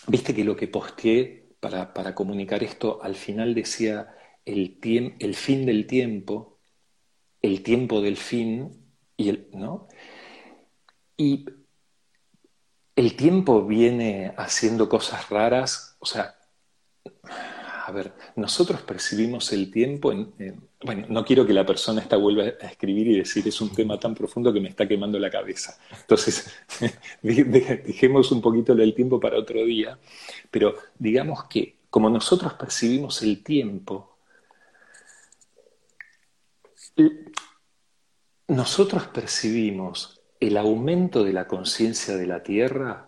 [0.07, 4.15] Viste que lo que posteé para, comunicar esto al final decía
[4.47, 4.77] el,
[5.19, 6.59] el fin del tiempo,
[7.41, 9.87] el tiempo del fin, y el, ¿no?
[11.17, 11.45] Y
[12.95, 16.35] el tiempo viene haciendo cosas raras, o sea,
[17.85, 20.33] a ver, nosotros percibimos el tiempo en,
[20.83, 23.99] Bueno, no quiero que la persona esta vuelva a escribir y decir es un tema
[23.99, 25.77] tan profundo que me está quemando la cabeza.
[26.01, 26.53] Entonces,
[27.21, 29.97] dejemos un poquito el tiempo para otro día,
[30.51, 34.16] pero digamos que como nosotros percibimos el tiempo,
[38.47, 43.07] nosotros percibimos el aumento de la conciencia de la Tierra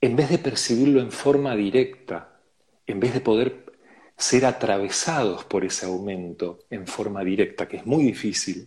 [0.00, 2.40] en vez de percibirlo en forma directa,
[2.86, 3.68] en vez de poder
[4.16, 8.66] ser atravesados por ese aumento en forma directa, que es muy difícil,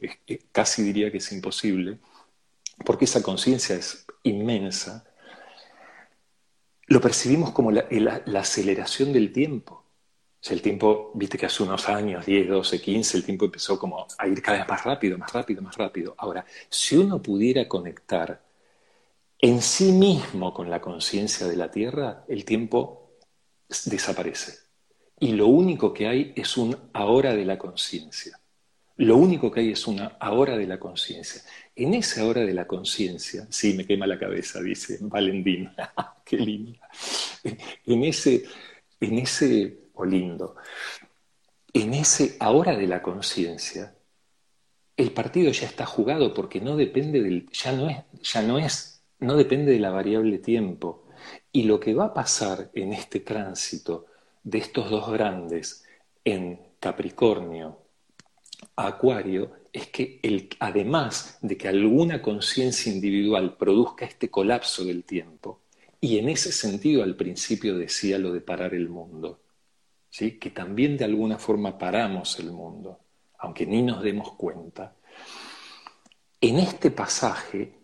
[0.52, 2.00] casi diría que es imposible,
[2.86, 5.06] porque esa conciencia es inmensa,
[6.88, 9.81] lo percibimos como la, aceleración del tiempo.
[10.42, 13.78] O sea, el tiempo, viste que hace unos años, 10, 12, 15, el tiempo empezó
[13.78, 16.16] como a ir cada vez más rápido, más rápido, más rápido.
[16.18, 18.42] Ahora, si uno pudiera conectar
[19.38, 23.18] en sí mismo con la conciencia de la Tierra, el tiempo
[23.86, 24.60] desaparece.
[25.20, 28.40] Y lo único que hay es un ahora de la conciencia.
[28.98, 31.42] Lo único que hay es una ahora de la conciencia.
[31.76, 35.70] En esa hora de la conciencia, sí, me quema la cabeza, dice Valentín,
[36.26, 36.80] qué lindo.
[37.86, 38.44] En ese,
[39.00, 40.56] en ese, lindo,
[41.74, 43.96] en ese ahora de la conciencia,
[44.98, 49.04] el partido ya está jugado porque no depende del, ya no es, ya no es,
[49.20, 51.06] no depende de la variable tiempo.
[51.52, 54.08] Y lo que va a pasar en este tránsito
[54.44, 55.86] de estos dos grandes
[56.24, 57.80] en Capricornio,
[58.76, 65.62] Acuario, es que el, además de que alguna conciencia individual produzca este colapso del tiempo,
[66.00, 69.41] y en ese sentido al principio decía lo de parar el mundo,
[70.12, 70.38] ¿sí?
[70.38, 73.00] que también de alguna forma paramos el mundo,
[73.40, 74.96] aunque ni nos demos cuenta,
[76.40, 77.80] en este pasaje,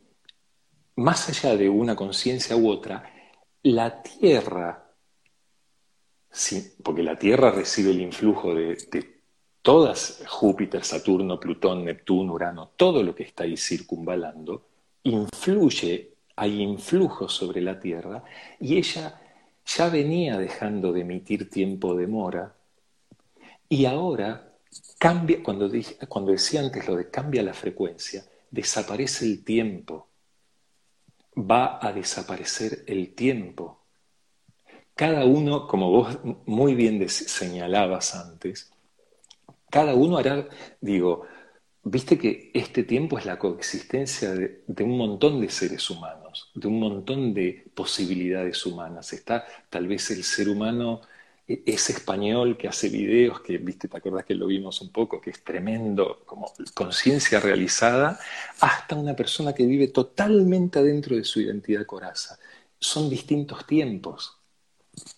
[0.97, 3.11] más allá de una conciencia u otra,
[3.63, 4.91] la Tierra,
[6.29, 8.77] sí, porque la Tierra recibe el influjo de,
[9.61, 14.67] todas, Júpiter, Saturno, Plutón, Neptuno, Urano, todo lo que está ahí circunvalando,
[15.03, 18.23] influye, hay influjo sobre la Tierra
[18.59, 19.21] y ella
[19.67, 22.55] ya venía dejando de emitir tiempo de mora
[23.69, 24.53] y ahora
[24.97, 25.69] cambia, cuando,
[26.07, 30.07] cuando decía antes lo de cambia la frecuencia, desaparece el tiempo,
[31.37, 33.79] va a desaparecer el tiempo.
[34.95, 38.71] Cada uno, como vos muy bien señalabas antes,
[39.69, 40.47] cada uno hará,
[40.79, 41.27] digo,
[41.89, 46.79] viste que este tiempo es la coexistencia de, un montón de seres humanos, de un
[46.79, 49.13] montón de posibilidades humanas.
[49.13, 51.01] Está tal vez el ser humano,
[51.47, 55.21] e, ese español que hace videos, que, viste, te acuerdas que lo vimos un poco,
[55.21, 58.19] que es tremendo, como conciencia realizada,
[58.59, 62.37] hasta una persona que vive totalmente adentro de su identidad coraza.
[62.79, 64.37] Son distintos tiempos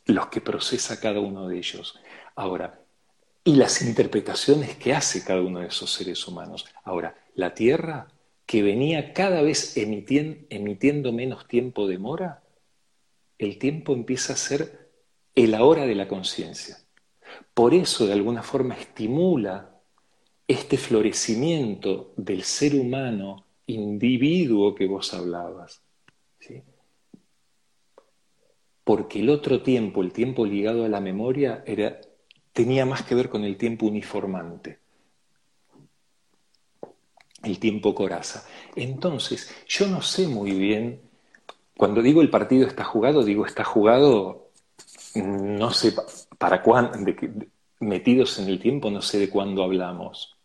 [0.06, 2.00] los que procesa cada uno de ellos.
[2.36, 2.80] Ahora,
[3.50, 6.68] y las interpretaciones que hace cada uno de esos seres humanos.
[6.84, 8.08] Ahora, la Tierra,
[8.46, 12.44] que venía cada vez emitiendo, menos tiempo de mora,
[13.40, 14.92] el tiempo empieza a ser
[15.34, 16.78] el ahora de la conciencia.
[17.56, 19.82] Por eso, de alguna forma, estimula
[20.48, 25.82] este florecimiento del ser humano individuo que vos hablabas.
[28.84, 32.00] Porque el otro tiempo, el tiempo ligado a la memoria, era
[32.60, 34.80] tenía más que ver con el tiempo uniformante,
[37.42, 38.46] el tiempo coraza.
[38.76, 41.00] Entonces, yo no sé muy bien,
[41.78, 44.50] cuando digo el partido está jugado, digo está jugado,
[45.16, 45.94] no sé
[46.38, 47.00] para cuándo,
[47.80, 50.36] metidos en el tiempo, no sé de cuándo hablamos.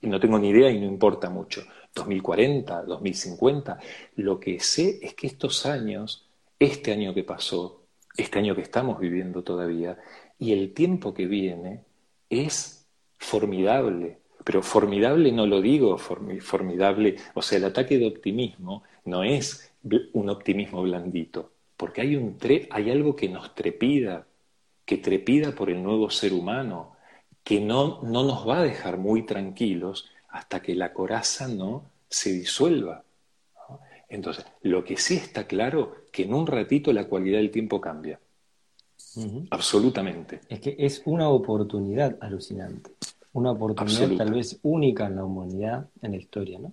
[0.00, 1.64] No tengo ni idea y no importa mucho.
[1.94, 3.78] 2040, 2050.
[4.16, 7.82] Lo que sé es que estos años, este año que pasó,
[8.16, 9.98] este año que estamos viviendo todavía,
[10.38, 11.84] y el tiempo que viene
[12.30, 12.86] es
[13.18, 19.72] formidable, pero formidable no lo digo formidable, o sea, el ataque de optimismo no es
[20.12, 22.38] un optimismo blandito, porque hay, un
[22.70, 24.26] hay algo que nos trepida,
[24.84, 26.96] que trepida por el nuevo ser humano,
[27.42, 32.32] que no, no nos va a dejar muy tranquilos hasta que la coraza no se
[32.32, 33.04] disuelva.
[34.08, 38.18] Entonces, lo que sí está claro, que en un ratito la cualidad del tiempo cambia.
[39.50, 40.40] Absolutamente.
[40.48, 42.92] Es que es una oportunidad alucinante,
[43.32, 46.72] una oportunidad tal vez única en la humanidad, en la historia, ¿no?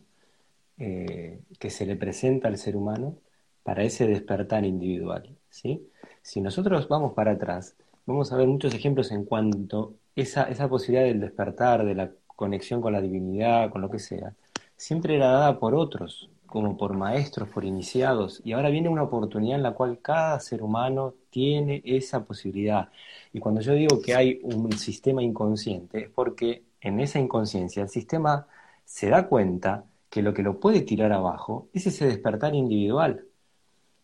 [0.77, 3.15] Eh, que se le presenta al ser humano
[3.63, 5.35] para ese despertar individual.
[5.49, 5.89] ¿sí?
[6.21, 7.75] Si nosotros vamos para atrás,
[8.05, 12.81] vamos a ver muchos ejemplos en cuanto esa, esa posibilidad del despertar, de la conexión
[12.81, 14.33] con la divinidad, con lo que sea,
[14.75, 19.57] siempre era dada por otros, como por maestros, por iniciados, y ahora viene una oportunidad
[19.57, 22.87] en la cual cada ser humano tiene esa posibilidad.
[23.33, 27.89] Y cuando yo digo que hay un sistema inconsciente, es porque en esa inconsciencia el
[27.89, 28.47] sistema
[28.85, 33.25] se da cuenta que lo que lo puede tirar abajo es ese despertar individual.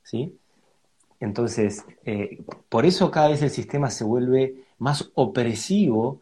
[0.03, 0.37] ¿sí?
[1.21, 6.19] Entonces, eh, por eso cada vez el sistema se vuelve más opresivo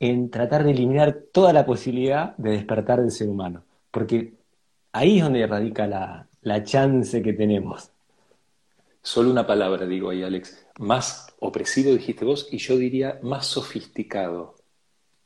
[0.00, 3.62] en tratar de eliminar toda la posibilidad de despertar del ser humano,
[3.92, 4.39] porque
[4.92, 7.90] ahí es donde radica la, la chance que tenemos.
[9.02, 10.66] Solo una palabra digo ahí, Alex.
[10.78, 14.56] Más opresivo dijiste vos, y yo diría más sofisticado.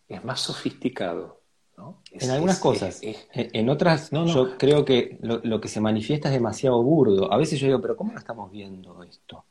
[0.08, 1.40] Es más sofisticado.
[1.76, 2.00] ¿no?
[2.12, 3.00] en algunas cosas.
[3.02, 7.32] en otras, no, yo creo que lo, que se manifiesta es demasiado burdo.
[7.32, 9.44] A veces yo digo, pero ¿cómo no estamos viendo esto?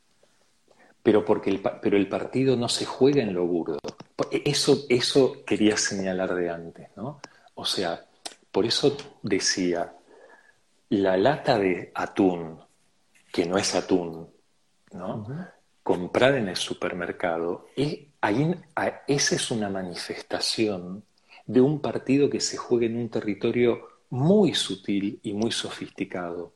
[1.02, 3.78] Pero porque el, pero el partido no se juega en lo burdo.
[4.32, 7.20] Eso, eso quería señalar de antes, ¿no?
[7.56, 8.06] O sea,
[8.52, 9.94] por eso decía,
[10.94, 12.60] la lata de atún,
[13.32, 14.30] que no es atún,
[14.92, 15.26] ¿no?
[15.82, 18.54] Comprar en el supermercado, y ahí,
[19.08, 21.04] esa es una manifestación
[21.48, 26.54] de un partido que se juega en un territorio muy sutil y muy sofisticado,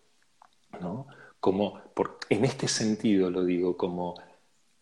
[0.80, 1.08] ¿no?
[1.40, 4.16] Como, por, en este sentido lo digo, como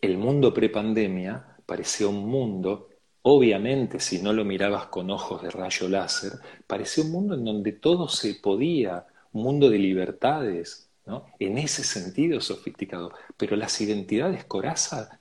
[0.02, 2.90] el mundo prepandemia parecía un mundo,
[3.22, 6.34] obviamente si no lo mirabas con ojos de rayo láser,
[6.68, 9.06] parecía un mundo en donde todo se podía,
[9.36, 11.26] un mundo de libertades, ¿no?
[11.40, 13.12] En ese sentido sofisticado.
[13.36, 15.20] Pero las identidades coraza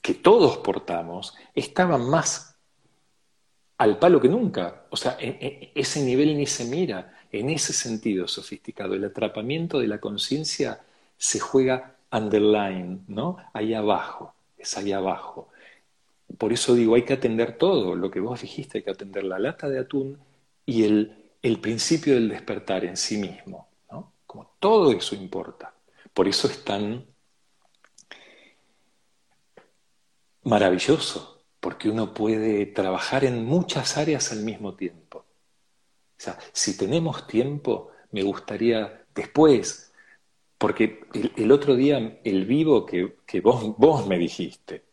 [0.00, 2.56] que todos portamos estaban más
[3.78, 4.86] al palo que nunca.
[4.90, 7.18] O sea, ese nivel ni se mira.
[7.32, 10.80] En ese sentido sofisticado, el atrapamiento de la conciencia
[11.16, 13.38] se juega underline, ¿no?
[13.54, 15.48] Ahí abajo, es ahí abajo.
[16.38, 19.38] Por eso digo, hay que atender todo, lo que vos dijiste, hay que atender la
[19.38, 20.18] lata de atún
[20.66, 23.68] y el el principio del despertar en sí mismo.
[23.90, 24.12] ¿no?
[24.26, 25.74] Como todo eso importa.
[26.14, 27.04] Por eso es tan
[30.44, 35.18] maravilloso, porque uno puede trabajar en muchas áreas al mismo tiempo.
[35.18, 39.92] O sea, si tenemos tiempo, me gustaría después,
[40.58, 41.00] porque
[41.36, 44.84] el, otro día el vivo que, que vos, vos me dijiste,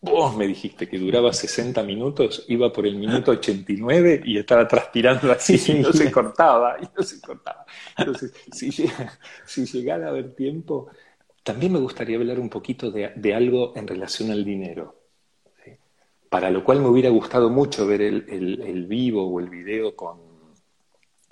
[0.00, 5.32] Vos me dijiste que duraba 60 minutos, iba por el minuto 89 y estaba transpirando
[5.32, 7.64] así y no se cortaba, y no se cortaba.
[7.96, 10.88] Entonces, si, si llegara a haber tiempo,
[11.46, 14.96] también me gustaría hablar un poquito de, algo en relación al dinero.
[16.28, 20.18] Para lo cual me hubiera gustado mucho ver el, vivo o el video con,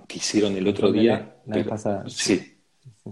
[0.07, 1.35] que hicieron el otro día.
[2.07, 2.59] Sí,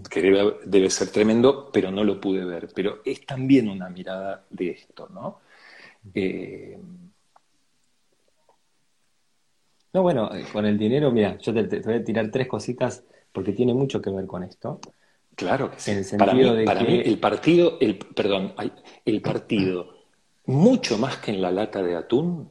[0.09, 0.21] que
[0.65, 2.69] debe, ser tremendo, pero no lo pude ver.
[2.73, 5.41] Pero es también una mirada de esto, ¿no?
[6.13, 6.77] Eh,
[9.93, 13.53] no, bueno, eh, con el dinero, mira, yo te, voy a tirar tres cositas porque
[13.53, 14.79] tiene mucho que ver con esto.
[15.35, 15.91] Claro que sí.
[15.91, 16.83] En el sentido de que...
[16.83, 18.53] mí el partido, el, perdón,
[19.05, 19.89] el partido,
[20.45, 22.49] mucho más que en la lata de atún,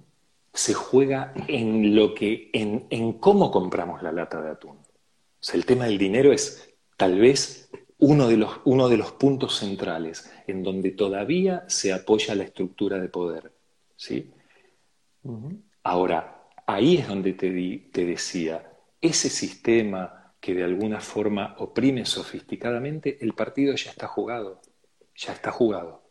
[0.52, 4.76] se juega en lo que, en, en cómo compramos la lata de atún.
[4.76, 7.70] O sea, el tema del dinero es tal vez
[8.02, 12.98] uno de, los, uno de los puntos centrales en donde todavía se apoya la estructura
[12.98, 13.52] de poder.
[13.94, 14.32] ¿sí?
[15.84, 17.48] Ahora, ahí es donde te,
[17.92, 24.60] te decía, ese sistema que de alguna forma oprime sofisticadamente, el partido ya está jugado,
[25.14, 26.02] ya está jugado.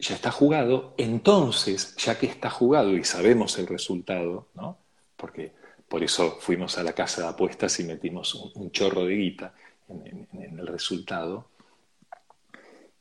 [0.00, 4.78] Ya está jugado, entonces, ya que está jugado y sabemos el resultado, ¿no?
[5.16, 5.52] Porque
[5.88, 9.54] por eso fuimos a la casa de apuestas y metimos un chorro de guita,
[9.88, 11.46] en, el resultado,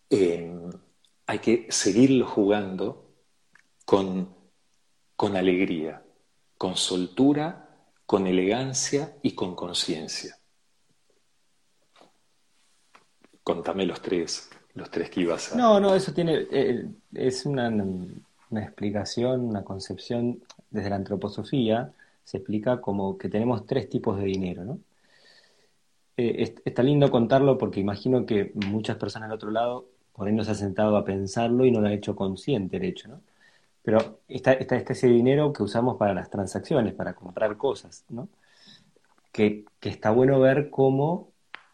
[0.10, 0.54] eh,
[1.26, 3.06] hay que seguirlo jugando
[3.86, 4.34] con,
[5.16, 6.02] con alegría,
[6.58, 7.68] con soltura,
[8.06, 10.38] con elegancia y con conciencia.
[13.44, 15.58] Contame los tres, los tres que ibas a...
[15.58, 21.92] No, no, eso tiene, eh, es una, una, explicación, una concepción desde la antroposofía,
[22.24, 24.80] se explica como que tenemos tres tipos de dinero, ¿no?
[26.18, 30.44] Eh, está lindo contarlo porque imagino que muchas personas al otro lado por ahí no
[30.44, 33.22] se han sentado a pensarlo y no lo han hecho consciente el hecho, ¿no?
[33.84, 38.30] Pero está, está, ese dinero que usamos para las transacciones, para comprar cosas, ¿no?
[39.32, 41.32] Que, que, está bueno ver cómo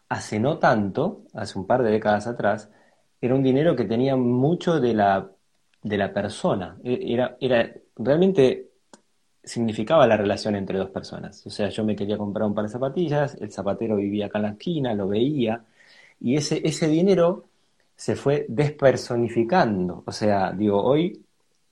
[0.08, 2.70] hace no tanto, hace un par de décadas atrás,
[3.20, 5.30] era un dinero que tenía mucho de la,
[5.82, 6.76] de la persona.
[6.84, 8.70] E, era, era realmente
[9.44, 11.46] significaba la relación entre dos personas.
[11.46, 14.42] O sea, yo me quería comprar un par de zapatillas, el zapatero vivía acá en
[14.42, 15.64] la esquina, lo veía,
[16.20, 17.44] y ese, ese dinero
[17.96, 20.02] se fue despersonificando.
[20.06, 21.24] O sea, digo, hoy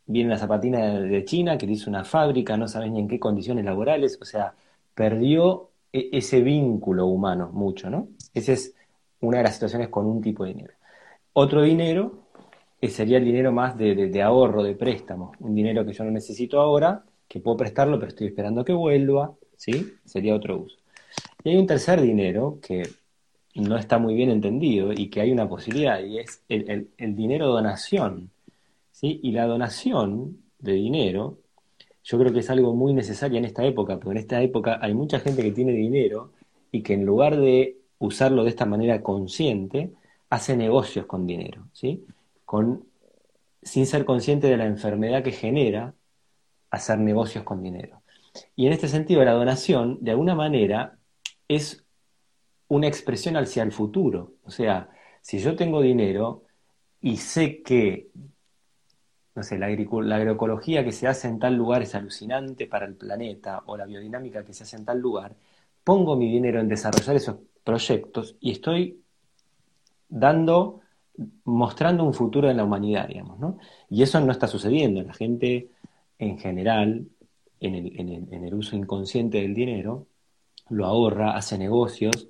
[0.06, 3.64] viene la zapatina de China que dice una fábrica, no sabes ni en qué condiciones
[3.64, 4.54] laborales, o sea,
[4.94, 8.08] perdió e, ese vínculo humano mucho, ¿no?
[8.34, 8.74] Esa es
[9.20, 10.74] una de las situaciones con un tipo de dinero.
[11.34, 12.24] Otro dinero
[12.80, 16.10] eh, sería el dinero más de, de ahorro, de préstamo, un dinero que yo no
[16.10, 19.94] necesito ahora, que puedo prestarlo, pero estoy esperando que vuelva, ¿sí?
[20.04, 20.76] Sería otro uso.
[21.42, 22.86] Y hay un tercer dinero que
[23.54, 28.28] no está muy bien entendido y que hay una posibilidad, y es el, dinero donación,
[28.90, 29.18] ¿sí?
[29.22, 31.38] Y la donación de dinero
[32.04, 34.92] yo creo que es algo muy necesario en esta época, porque en esta época hay
[34.92, 36.32] mucha gente que tiene dinero
[36.70, 39.90] y que en lugar de usarlo de esta manera consciente,
[40.28, 42.04] hace negocios con dinero, ¿sí?
[42.44, 42.84] Con,
[43.62, 45.94] sin ser consciente de la enfermedad que genera
[46.72, 48.02] hacer negocios con dinero.
[48.56, 50.96] Y en este sentido, la donación, de alguna manera,
[51.46, 51.84] es
[52.68, 54.32] una expresión hacia el futuro.
[54.44, 54.88] O sea,
[55.20, 56.44] si yo tengo dinero
[57.02, 58.08] y sé que,
[59.34, 62.94] no sé, la, la agroecología que se hace en tal lugar es alucinante para el
[62.94, 65.36] planeta, o la biodinámica que se hace en tal lugar,
[65.84, 69.02] pongo mi dinero en desarrollar esos proyectos y estoy
[70.08, 70.80] dando,
[71.44, 73.58] mostrando un futuro en la humanidad, digamos, ¿no?
[73.90, 75.02] Y eso no está sucediendo.
[75.02, 75.68] La gente
[76.22, 77.08] en general,
[77.60, 77.98] en el,
[78.32, 80.06] en el, uso inconsciente del dinero,
[80.70, 82.28] lo ahorra, hace negocios,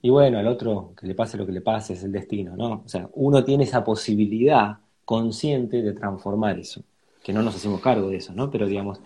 [0.00, 2.82] y bueno, al otro que le pase lo que le pase es el destino, ¿no?
[2.84, 6.84] O sea, uno tiene esa posibilidad consciente de transformar eso,
[7.24, 8.48] que no nos hacemos cargo de eso, ¿no?
[8.48, 9.00] Pero digamos,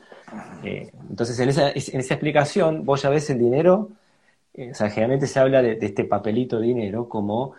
[0.62, 3.91] eh, entonces en esa, en esa explicación vos ya ves el dinero,
[4.53, 7.55] eh, o sea, generalmente se habla de, este papelito dinero como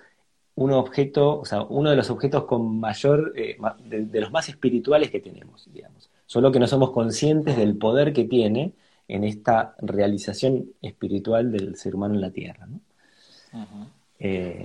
[0.55, 5.09] un objeto, o sea, uno de los objetos con mayor, eh, de, los más espirituales
[5.09, 6.11] que tenemos, digamos.
[6.27, 8.73] Solo que no somos conscientes del poder que tiene
[9.07, 12.81] en esta realización espiritual del ser humano en la Tierra, ¿no?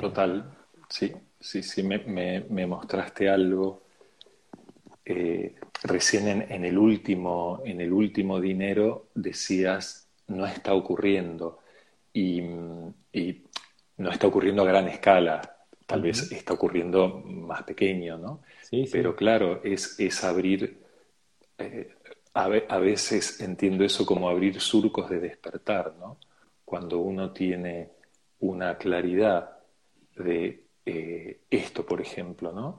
[0.01, 0.45] Total,
[0.89, 3.83] sí, sí, sí, me, mostraste algo.
[5.85, 11.61] recién en, el último, en el último dinero decías, no está ocurriendo
[12.13, 18.43] y, no está ocurriendo a gran escala, tal vez está ocurriendo más pequeño, ¿no?
[18.63, 20.82] Sí, Pero claro, es, es abrir,
[21.59, 21.95] eh,
[22.35, 26.19] a, veces entiendo eso como abrir surcos de despertar, ¿no?
[26.65, 27.91] Cuando uno tiene
[28.41, 29.59] una claridad
[30.17, 32.79] de eh, esto, por ejemplo, ¿no?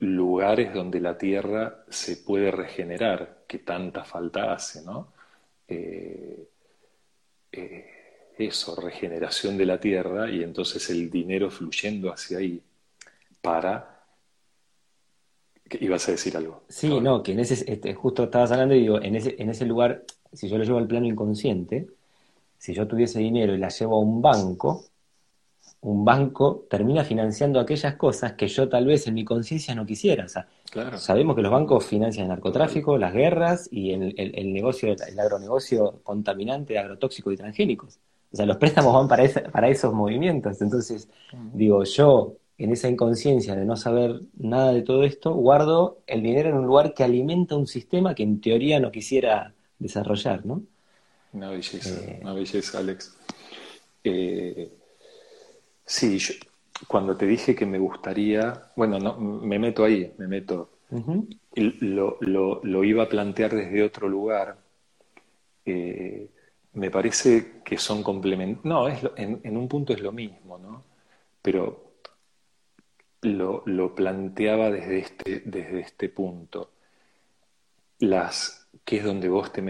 [0.00, 5.12] Lugares donde la tierra se puede regenerar, que tanta falta hace, ¿no?
[5.68, 6.48] Eh,
[8.38, 12.62] eso, regeneración de la tierra y entonces el dinero fluyendo hacia ahí
[13.40, 13.95] para...
[15.80, 16.62] ¿Ibas a decir algo?
[16.68, 19.64] Sí, no, que en ese, este, justo estabas hablando y digo, en ese, en ese
[19.66, 21.88] lugar, si yo lo llevo al plano inconsciente,
[22.58, 24.84] si yo tuviese dinero y la llevo a un banco,
[25.82, 30.24] un banco termina financiando aquellas cosas que yo tal vez en mi conciencia no quisiera.
[30.24, 30.48] O sea,
[30.96, 36.00] sabemos que los bancos financian el narcotráfico, las guerras y el, el, negocio, el agronegocio
[36.02, 37.98] contaminante, agrotóxico y transgénicos.
[38.32, 40.60] O sea, los préstamos van para, para esos movimientos.
[40.60, 41.08] Entonces,
[41.52, 46.48] digo, yo en esa inconsciencia de no saber nada de todo esto, guardo el dinero
[46.48, 50.62] en un lugar que alimenta un sistema que en teoría no quisiera desarrollar, ¿no?
[51.32, 53.14] Una belleza, eh, una belleza, Alex.
[54.02, 54.72] Eh,
[55.84, 56.18] sí,
[56.88, 60.70] cuando te dije que me gustaría, bueno, no, me meto ahí, me meto.
[61.80, 64.56] lo, lo, lo, iba a plantear desde otro lugar.
[65.64, 66.30] Eh,
[66.74, 68.64] me parece que son complementarios.
[68.64, 70.84] No, es en, un punto es lo mismo, ¿no?
[71.42, 71.85] Pero
[73.26, 76.70] lo, planteaba desde este, desde este punto.
[77.98, 79.62] Las, que es donde vos te,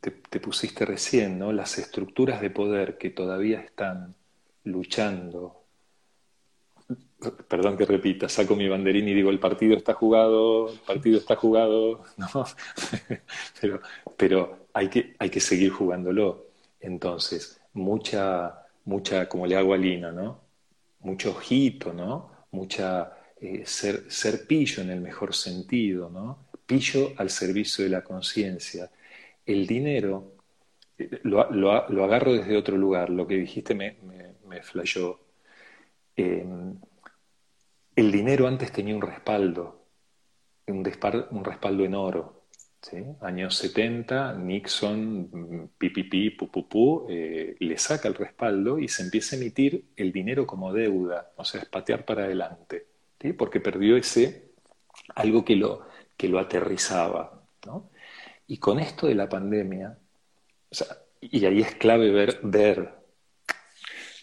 [0.00, 1.52] te, pusiste recién, ¿no?
[1.52, 4.14] Las estructuras de poder que todavía están
[4.64, 5.62] luchando.
[7.48, 11.34] Perdón que repita, saco mi banderín y digo el partido está jugado, el partido está
[11.36, 12.28] jugado, ¿no?
[13.60, 13.80] pero,
[14.16, 16.46] pero hay, que, hay que seguir jugándolo.
[16.80, 20.40] Entonces, mucha, mucha, como le hago a Lina, ¿no?
[21.00, 22.35] Mucho ojito, ¿no?
[22.56, 26.48] Mucha eh, ser, pillo en el mejor sentido, ¿no?
[26.64, 28.90] Pillo al servicio de la conciencia.
[29.44, 30.32] El dinero,
[30.98, 35.20] eh, lo, lo, agarro desde otro lugar, lo que dijiste me, me, me flashó.
[36.16, 36.78] Em,
[37.94, 39.86] el dinero antes tenía un respaldo,
[40.66, 40.78] un,
[41.30, 42.35] un respaldo en oro.
[43.20, 49.86] Años 70, Nixon, pipipi, pupupú, eh, le saca el respaldo y se empieza a emitir
[49.96, 52.86] el dinero como deuda, o sea, es patear para adelante,
[53.36, 54.52] porque perdió ese
[55.14, 57.42] algo que lo, que lo aterrizaba.
[58.46, 59.98] Y con esto de la pandemia,
[61.20, 62.94] y ahí es clave ver,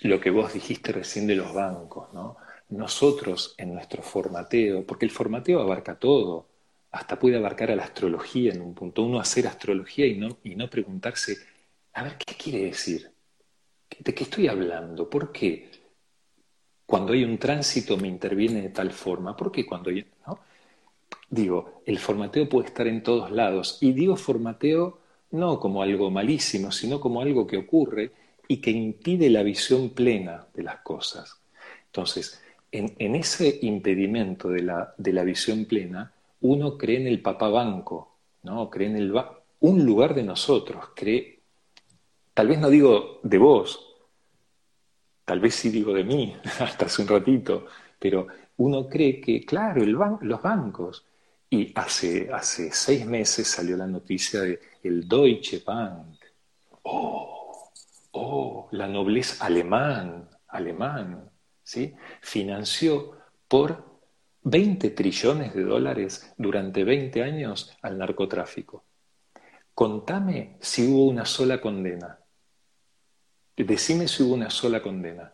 [0.02, 2.38] lo que vos dijiste recién de los bancos, ¿no?
[2.70, 6.48] Nosotros en nuestro formateo, porque el formateo abarca todo,
[6.94, 9.02] hasta puede abarcar a la astrología en un punto.
[9.02, 11.36] Uno hacer astrología y no, y no preguntarse,
[11.92, 13.12] a ver, ¿qué quiere decir?
[14.00, 15.10] ¿De qué estoy hablando?
[15.10, 15.72] ¿Por qué?
[16.86, 19.36] Cuando hay un tránsito me interviene de tal forma.
[19.36, 20.06] ¿Por qué cuando hay...
[21.30, 23.80] Digo, el formateo puede estar en todos lados.
[23.82, 25.00] Y digo formateo
[25.32, 28.12] no como algo malísimo, sino como algo que ocurre
[28.48, 31.42] y que impide la visión plena de las cosas.
[31.88, 32.40] Entonces,
[32.72, 36.13] en, en ese impedimento de la, de la visión plena,
[36.44, 38.70] uno cree en el papá banco, ¿no?
[38.70, 39.14] Cree en el
[39.62, 41.40] un lugar de nosotros cree,
[42.34, 43.80] tal vez no digo de vos,
[45.24, 47.66] tal vez sí digo de mí, hasta hace un ratito,
[47.98, 48.28] pero
[48.58, 51.06] uno cree que, claro, los bancos,
[51.50, 56.18] y hace, hace seis meses salió la noticia de el Deutsche Bank.
[56.82, 57.72] Oh,
[58.12, 61.30] oh, la nobleza alemán, alemán,
[61.64, 61.94] ¿sí?
[62.22, 63.16] Financió
[63.48, 63.93] por
[64.44, 68.84] 20 trillones de dólares durante 20 años al narcotráfico.
[69.74, 72.20] Contame si hubo una sola condena.
[73.56, 75.34] Decime si hubo una sola condena.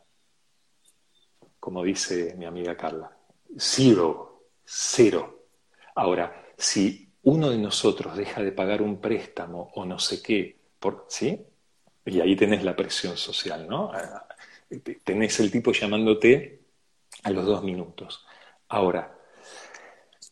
[1.60, 3.12] Como dice mi amiga Carla.
[3.58, 4.44] Cero.
[4.64, 5.48] Cero.
[5.96, 11.06] Ahora, si uno de nosotros deja de pagar un préstamo o no sé qué, por,
[11.10, 11.46] ¿sí?
[12.06, 13.92] Y ahí tenés la presión social, ¿no?
[13.92, 14.26] Ah,
[15.04, 16.62] tenés el tipo llamándote
[17.24, 18.26] a los dos minutos.
[18.70, 19.16] Ahora,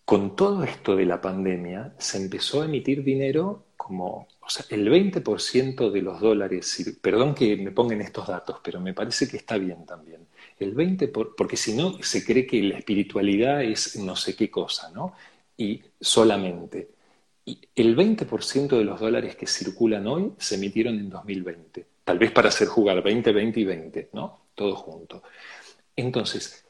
[0.05, 4.89] con todo esto de la pandemia, se empezó a emitir dinero como, o sea, el
[4.89, 9.57] 20% de los dólares, perdón que me pongan estos datos, pero me parece que está
[9.57, 10.27] bien también.
[10.59, 14.91] El 20%, porque si no, se cree que la espiritualidad es no sé qué cosa,
[14.91, 15.13] ¿no?
[15.57, 16.91] Y solamente.
[17.45, 21.85] Y el 20% de los dólares que circulan hoy se emitieron en 2020.
[22.03, 24.41] Tal vez para hacer jugar 20, 20 y 20, ¿no?
[24.53, 25.23] Todo junto.
[25.95, 26.66] Entonces,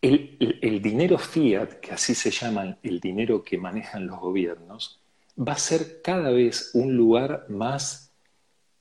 [0.00, 5.00] el, dinero fiat, que así se llama el dinero que manejan los gobiernos,
[5.38, 8.12] va a ser cada vez un lugar más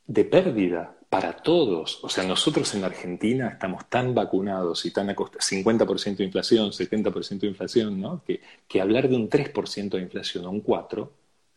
[0.06, 2.04] de pérdida para todos.
[2.04, 7.40] O sea, nosotros en Argentina estamos tan vacunados y tan acostados, 50% de inflación, 70%
[7.40, 8.22] de inflación, ¿no?
[8.26, 11.10] Que, que, hablar de un 3% de inflación o un 4%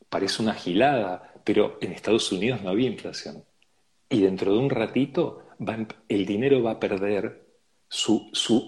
[0.08, 3.44] parece una gilada, pero en Estados Unidos no había inflación.
[4.08, 5.42] Y dentro de un ratito
[6.08, 7.49] el dinero va a perder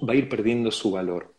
[0.07, 1.35] va a ir perdiendo su valor.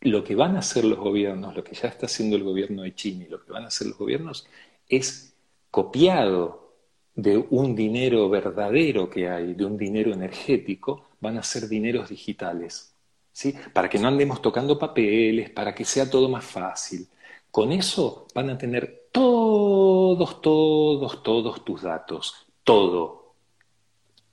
[0.00, 2.94] Lo que van a hacer los gobiernos, lo que ya está haciendo el gobierno de
[2.94, 4.46] China y lo que van a hacer los gobiernos
[4.88, 5.34] es
[5.70, 6.74] copiado
[7.14, 12.94] de un dinero verdadero que hay, de un dinero energético, van a ser dineros digitales.
[13.32, 13.54] ¿sí?
[13.72, 17.08] Para que no andemos tocando papeles, para que sea todo más fácil.
[17.50, 22.46] Con eso van a tener todos, todos, todos tus datos.
[22.62, 23.32] Todo.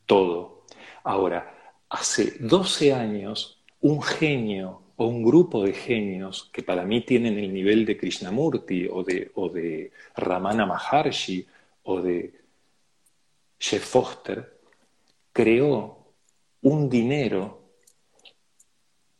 [0.05, 0.65] Todo.
[1.05, 1.52] Ahora,
[1.93, 7.53] hace 12 años un genio o un grupo de genios que para mí tienen el
[7.53, 11.45] nivel de Krishnamurti o de, o de Ramana Maharshi
[11.83, 12.33] o de
[13.59, 14.59] Jeff Foster,
[15.31, 15.99] creó
[16.63, 17.61] un dinero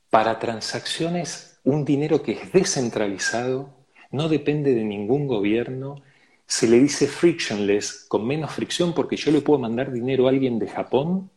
[0.10, 3.70] para transacciones, un dinero que es descentralizado,
[4.10, 6.02] no depende de ningún gobierno,
[6.48, 10.58] se le dice frictionless, con menos fricción, porque yo le puedo mandar dinero a alguien
[10.58, 11.30] de Japón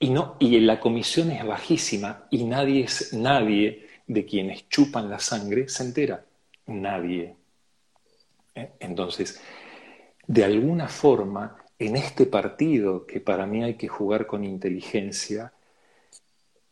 [0.00, 5.68] y, no, y la comisión es bajísima y nadie, nadie de quienes chupan la sangre
[5.68, 6.24] se entera.
[6.66, 7.36] Nadie.
[8.54, 8.70] ¿Eh?
[8.80, 9.40] Entonces,
[10.26, 15.52] de alguna forma, en este partido que para mí hay que jugar con inteligencia,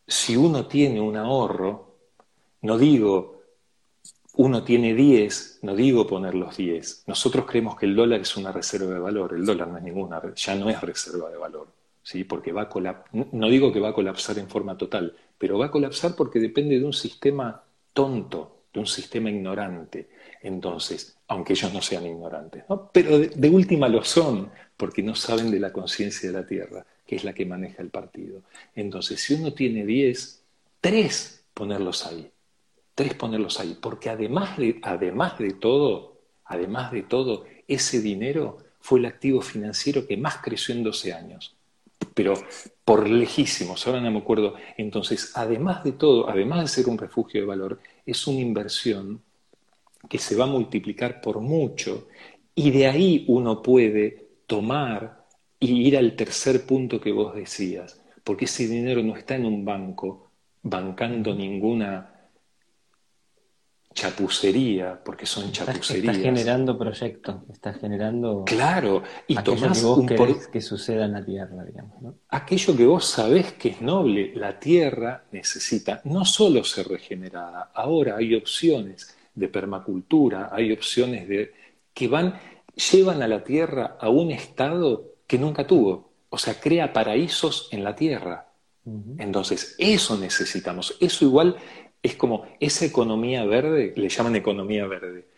[0.07, 1.95] si uno tiene un ahorro,
[2.63, 3.39] no digo
[4.39, 7.05] uno tiene 10, no digo poner los 10.
[7.09, 10.23] Nosotros creemos que el dólar es una reserva de valor, el dólar no es ninguna,
[10.37, 11.67] ya no es reserva de valor.
[12.09, 12.25] ¿Sí?
[12.25, 15.71] porque va a no digo que va a colapsar en forma total, pero va a
[15.71, 20.09] colapsar porque depende de un sistema tonto, de un sistema ignorante.
[20.41, 25.61] Entonces, aunque ellos no sean ignorantes, pero de, última lo son, porque no saben de
[25.61, 28.41] la conciencia de la tierra, que es la que maneja el partido.
[28.75, 30.43] Entonces, si uno tiene 10,
[30.81, 32.31] tres ponerlos ahí,
[32.95, 38.99] tres ponerlos ahí, porque además de, además de todo, además de todo, ese dinero fue
[38.99, 41.58] el activo financiero que más creció en 12 años
[42.19, 42.35] pero
[42.85, 44.57] por lejísimos, ahora no me acuerdo.
[44.77, 49.23] Entonces, además de todo, además de ser un refugio de valor, es una inversión
[50.09, 52.09] que se va a multiplicar por mucho
[52.57, 55.27] y de ahí uno puede tomar
[55.61, 59.65] y ir al tercer punto que vos decías, porque ese dinero no está en un
[59.65, 60.27] banco
[60.65, 62.18] bancando ninguna
[63.95, 66.17] chapucería, porque son chapucerías.
[66.17, 68.45] Estás generando proyectos, estás generando.
[68.45, 72.01] Claro, y tomás que vos que suceda en la tierra, digamos.
[72.01, 72.15] ¿no?
[72.29, 78.17] Aquello que vos sabés que es noble, la tierra necesita no solo ser regenerada, ahora
[78.17, 81.53] hay opciones de permacultura, hay opciones de
[81.95, 82.39] que van,
[82.93, 86.13] llevan a la tierra a un estado que nunca tuvo.
[86.31, 88.45] O sea, crea paraísos en la tierra.
[89.19, 90.97] Entonces, eso necesitamos.
[90.99, 91.57] Eso igual
[92.03, 95.29] es como esa economía verde, le llaman economía verde.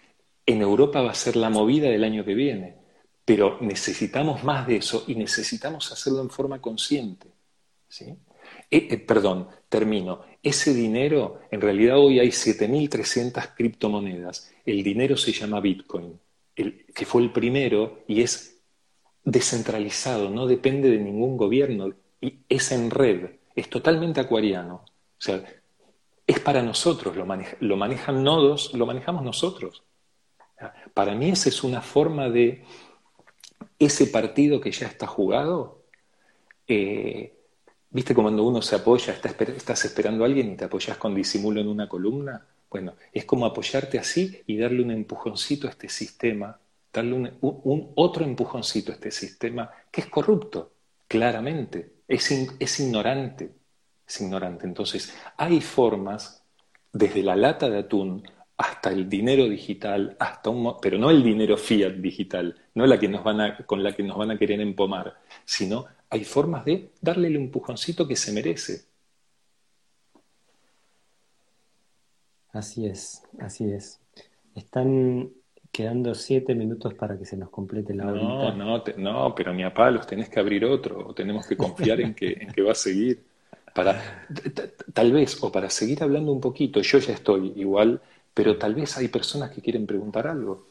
[0.46, 2.76] En Europa va a ser la movida del año que viene,
[3.24, 7.28] pero necesitamos más de eso y necesitamos hacerlo en forma consciente.
[7.88, 8.16] ¿sí?
[8.70, 10.22] Eh, eh, perdón, termino.
[10.42, 14.52] Ese dinero, en realidad hoy hay 7.300 criptomonedas.
[14.64, 16.18] El dinero se llama Bitcoin.
[16.54, 18.60] que fue el primero y es
[19.24, 24.84] descentralizado, no depende de ningún gobierno, y es en red, es totalmente acuariano.
[24.84, 25.42] O sea,
[26.30, 27.26] es para nosotros, lo,
[27.60, 29.82] lo manejan nodos, lo manejamos nosotros.
[30.94, 32.64] Para mí esa es una forma de
[33.76, 35.82] ese partido que ya está jugado.
[36.68, 37.36] Eh,
[37.90, 41.66] ¿Viste cuando uno se apoya, estás esperando a alguien y te apoyas con disimulo en
[41.66, 42.46] una columna?
[42.70, 46.60] Bueno, es como apoyarte así y darle un empujoncito a este sistema,
[46.92, 50.70] darle un, otro empujoncito a este sistema que es corrupto,
[51.08, 53.50] claramente, es, es ignorante,
[54.10, 54.66] es ignorante.
[54.66, 56.44] Entonces, hay formas,
[56.92, 58.22] desde la lata de atún
[58.56, 63.08] hasta el dinero digital, hasta un, pero no el dinero fiat digital, no la que
[63.08, 66.90] nos van a, con la que nos van a querer empomar, sino hay formas de
[67.00, 68.82] darle el empujoncito que se merece.
[72.52, 74.00] Así es, así es.
[74.54, 75.30] Están
[75.70, 78.20] quedando siete minutos para que se nos complete la hora.
[78.20, 82.00] No, no, no, pero mi papá los tenés que abrir otro, o tenemos que confiar
[82.00, 83.29] en que, en que va a seguir.
[83.74, 84.26] Para,
[84.92, 88.00] tal vez, o para seguir hablando un poquito, yo ya estoy igual
[88.34, 90.66] pero tal vez hay personas que quieren preguntar algo.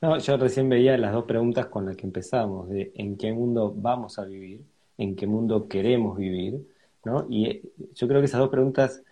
[0.00, 3.72] No, yo recién veía las dos preguntas con las que empezamos, de en qué mundo
[3.74, 4.60] vamos a vivir,
[4.98, 6.66] en qué mundo queremos vivir,
[7.04, 7.26] ¿no?
[7.30, 7.62] Y eh,
[7.94, 9.02] yo creo que esas dos preguntas,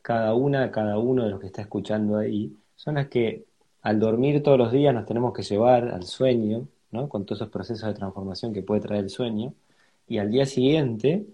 [0.00, 3.44] cada una, cada uno de los que está escuchando ahí, son las que
[3.82, 7.08] al dormir todos los días nos tenemos que llevar al sueño, ¿no?
[7.08, 9.54] Con todos esos procesos de transformación que puede traer el sueño,
[10.08, 11.26] y al día siguiente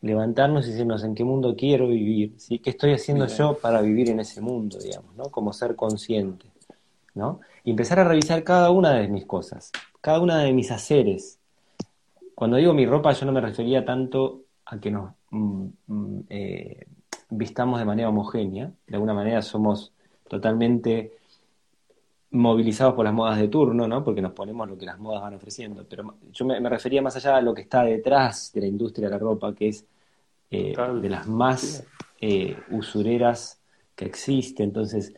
[0.00, 2.58] levantarnos y decirnos en qué mundo quiero vivir, ¿sí?
[2.58, 5.24] ¿Qué estoy haciendo yo para vivir en ese mundo, digamos, ¿no?
[5.24, 6.46] Como ser consciente,
[7.14, 7.40] ¿no?
[7.64, 11.38] Y empezar a revisar cada una de mis cosas, cada una de mis haceres.
[12.34, 16.86] Cuando digo mi ropa, yo no me refería tanto a que nos mm, mm, eh,
[17.30, 19.92] vistamos de manera homogénea, de alguna manera somos
[20.28, 21.12] totalmente
[22.30, 24.04] movilizados por las modas de turno, ¿no?
[24.04, 25.86] Porque nos ponemos lo que las modas van ofreciendo.
[25.88, 29.14] Pero yo me, refería más allá a lo que está detrás de la industria de
[29.14, 29.86] la ropa, que es
[30.50, 31.84] eh, de las más
[32.20, 33.60] eh, usureras
[33.94, 34.62] que existe.
[34.62, 35.14] Entonces,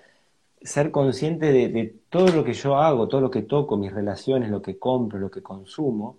[0.60, 4.62] ser consciente de, todo lo que yo hago, todo lo que toco, mis relaciones, lo
[4.62, 6.18] que compro, lo que consumo,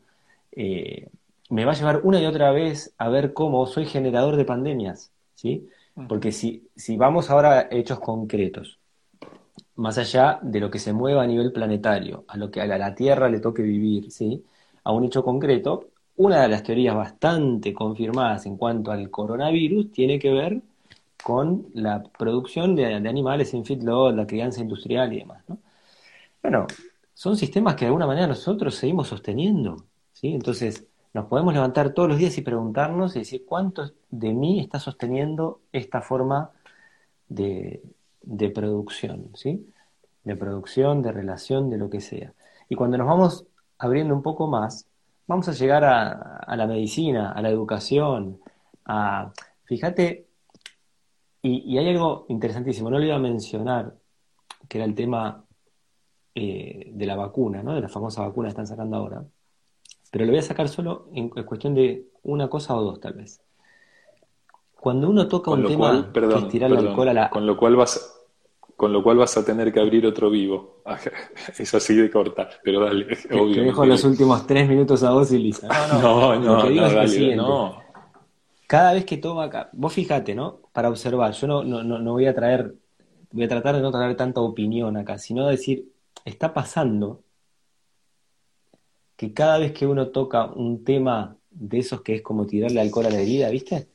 [0.51, 1.09] eh,
[1.49, 5.11] me va a llevar una y otra vez a ver cómo soy generador de pandemias,
[5.35, 5.67] ¿sí?
[6.07, 8.78] Porque si, si vamos ahora a hechos concretos,
[9.79, 12.93] más allá de lo que se mueva a nivel planetario, a lo que a la
[12.95, 14.43] Tierra le toque vivir, ¿sí?
[14.83, 20.19] a un hecho concreto, una de las teorías bastante confirmadas en cuanto al coronavirus tiene
[20.19, 20.61] que ver
[21.23, 25.43] con la producción de, animales en feedlot, la crianza industrial y demás.
[25.47, 25.59] ¿no?
[26.41, 26.67] Bueno,
[27.13, 29.85] son sistemas que de alguna manera nosotros seguimos sosteniendo.
[30.13, 30.33] ¿sí?
[30.33, 34.79] Entonces, nos podemos levantar todos los días y preguntarnos y decir cuánto de mí está
[34.79, 36.51] sosteniendo esta forma
[37.29, 37.81] de,
[38.21, 39.71] de producción, ¿sí?
[40.23, 42.33] De producción, de relación, de lo que sea.
[42.69, 43.45] Y cuando nos vamos
[43.77, 44.87] abriendo un poco más,
[45.27, 48.39] vamos a llegar a, la medicina, a la educación,
[48.85, 49.31] a...
[49.63, 50.27] Fíjate,
[51.41, 53.95] y, hay algo interesantísimo, no lo iba a mencionar,
[54.67, 55.45] que era el tema
[56.35, 57.75] eh, de la vacuna, ¿no?
[57.75, 59.25] De la famosa vacuna que están sacando ahora.
[60.11, 63.41] Pero lo voy a sacar solo en cuestión de una cosa o dos, tal vez.
[64.79, 67.29] Cuando uno toca un tema que es tirarle alcohol a la...
[67.29, 68.19] Con lo cual vas,
[68.77, 70.81] con lo cual vas a tener que abrir otro vivo.
[71.57, 73.05] Es así de corta, pero dale.
[73.31, 75.67] obvio, te dejo los últimos tres minutos a vos y Lisa.
[76.01, 77.81] No, no, no, no,
[78.67, 80.61] Cada vez que toma acá, vos fíjate, ¿no?
[80.71, 82.73] Para observar, yo no, no, no voy a traer,
[83.31, 85.89] voy a tratar de no traer tanta opinión acá, sino decir,
[86.23, 87.21] está pasando
[89.17, 93.07] que cada vez que uno toca un tema de esos que es como tirarle alcohol
[93.07, 93.89] a la herida, ¿viste?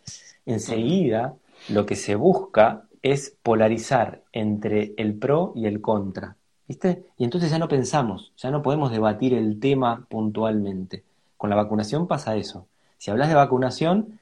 [0.46, 1.34] Enseguida
[1.68, 6.36] lo que se busca es polarizar entre el pro y el contra.
[6.66, 7.04] ¿Viste?
[7.18, 11.04] Y entonces ya no pensamos, ya no podemos debatir el tema puntualmente.
[11.36, 12.66] Con la vacunación pasa eso.
[12.96, 14.18] Si hablas de vacunación,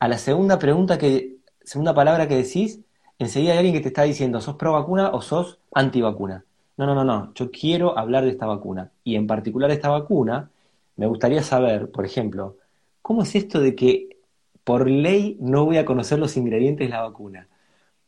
[0.00, 2.80] a la segunda pregunta que, segunda palabra que decís,
[3.20, 6.44] enseguida hay alguien que te está diciendo, ¿sos pro vacuna o sos anti vacuna?
[6.76, 8.90] No, no, no, no, yo quiero hablar de esta vacuna.
[9.04, 10.50] Y en particular esta vacuna,
[10.96, 12.56] me gustaría saber, por ejemplo,
[13.02, 14.13] ¿cómo es esto de que
[14.64, 17.48] por ley no voy a conocer los ingredientes de la vacuna.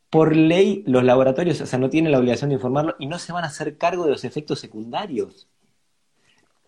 [0.08, 3.32] Por ley los laboratorios, o sea, no tienen la obligación de informarlo y no se
[3.32, 5.48] van a hacer cargo de los efectos secundarios.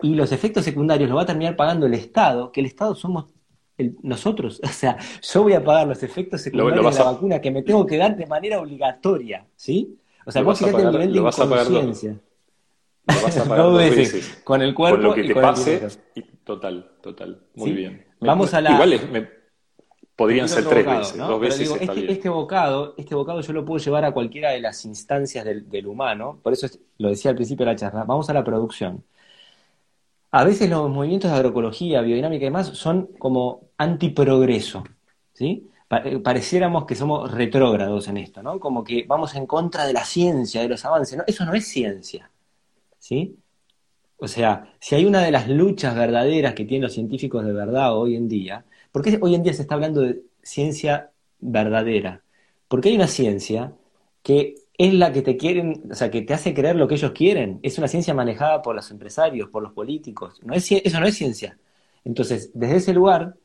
[0.03, 3.27] Y los efectos secundarios los va a terminar pagando el Estado, que el Estado somos
[4.03, 4.61] nosotros.
[4.65, 7.87] O sea, yo voy a pagar los efectos secundarios de la vacuna que me tengo
[7.87, 9.99] que dar de manera obligatoria, ¿sí?
[10.27, 12.21] O sea, vos fíjate el nivel de inconsciencia.
[13.47, 13.79] no
[14.45, 15.89] con el cuerpo con lo que te pase,
[16.45, 17.41] total, total.
[17.55, 18.05] Muy bien.
[18.21, 18.73] Vamos a la...
[18.73, 19.38] Igual
[20.19, 23.79] Podrían ser tres veces, dos veces digo, este, este, bocado, este bocado yo lo puedo
[23.79, 26.67] llevar a cualquiera de las instancias del, humano, por eso
[26.99, 29.05] lo decía al principio de la charla, vamos a la producción.
[30.33, 34.83] A veces los movimientos de agroecología, biodinámica y demás son como antiprogreso,
[35.35, 35.71] ¿sí?
[36.05, 38.59] Eh, pareciéramos que somos retrógrados en esto, ¿no?
[38.59, 41.23] Como que vamos en contra de la ciencia, de los avances, ¿no?
[41.29, 42.29] Eso no es ciencia,
[42.99, 43.37] ¿sí?
[44.17, 47.97] O sea, si hay una de las luchas verdaderas que tienen los científicos de verdad
[47.97, 48.65] hoy en día,
[48.99, 52.25] ¿Por qué hoy en día se está hablando de ciencia verdadera?
[52.67, 53.73] Porque hay una ciencia
[54.25, 57.13] que es la que te quieren, o sea, que te hace creer lo que ellos
[57.13, 57.61] quieren.
[57.63, 60.41] Es una ciencia manejada por los empresarios, por los políticos.
[60.43, 61.57] No es, eso no es ciencia.
[62.05, 63.37] Entonces, desde ese lugar,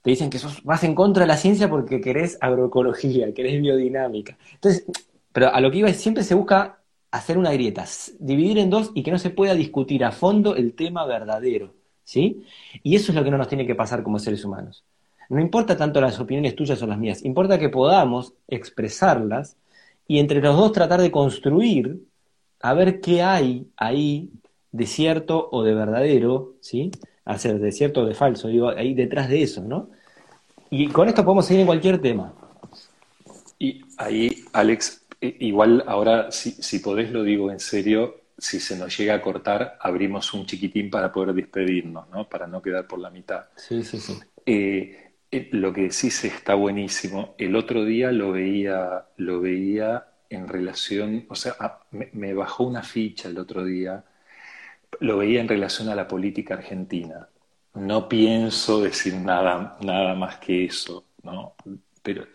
[0.00, 4.38] te dicen que sos, vas en contra de la ciencia porque querés agroecología, querés biodinámica.
[4.54, 4.86] Entonces,
[5.32, 6.80] pero a lo que iba es, siempre se busca
[7.10, 7.84] hacer una grieta,
[8.20, 11.74] dividir en dos y que no se pueda discutir a fondo el tema verdadero.
[12.04, 12.44] ¿sí?
[12.82, 14.84] Y eso es lo que no nos tiene que pasar como seres humanos.
[15.28, 19.56] No importa tanto las opiniones tuyas o las mías, importa que podamos expresarlas
[20.06, 22.00] y entre los dos tratar de construir
[22.60, 24.30] a ver qué hay ahí
[24.72, 26.90] de cierto o de verdadero, ¿sí?
[27.24, 29.90] Hacer de cierto o de falso, digo, ahí detrás de eso, ¿no?
[30.70, 32.34] Y con esto podemos seguir en cualquier tema.
[33.58, 38.96] Y ahí, Alex, igual ahora, si, si podés lo digo en serio, si se nos
[38.96, 42.28] llega a cortar, abrimos un chiquitín para poder despedirnos, ¿no?
[42.28, 43.44] Para no quedar por la mitad.
[43.56, 44.18] Sí, sí, sí.
[44.44, 45.03] Eh, eh,
[45.52, 47.34] lo que decís está buenísimo.
[47.38, 52.82] El otro día lo veía, lo veía en relación, o sea, ah, me, bajó una
[52.82, 54.04] ficha el otro día,
[55.00, 57.28] lo veía en relación a la política argentina.
[57.74, 61.54] No pienso decir nada, nada más que eso, ¿no?
[62.02, 62.26] Pero,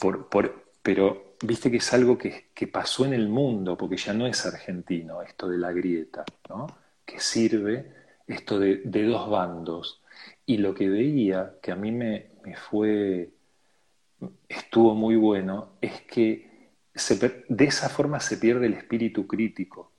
[0.00, 4.26] por, por, pero viste que es algo que, pasó en el mundo, porque ya no
[4.26, 6.66] es argentino esto de la grieta, ¿no?
[7.04, 7.92] que sirve
[8.26, 10.02] esto de, dos bandos.
[10.48, 12.30] Y lo que veía, que a mí me,
[12.70, 13.28] fue,
[14.48, 16.70] estuvo muy bueno, es que
[17.50, 19.92] de esa forma se pierde el espíritu crítico.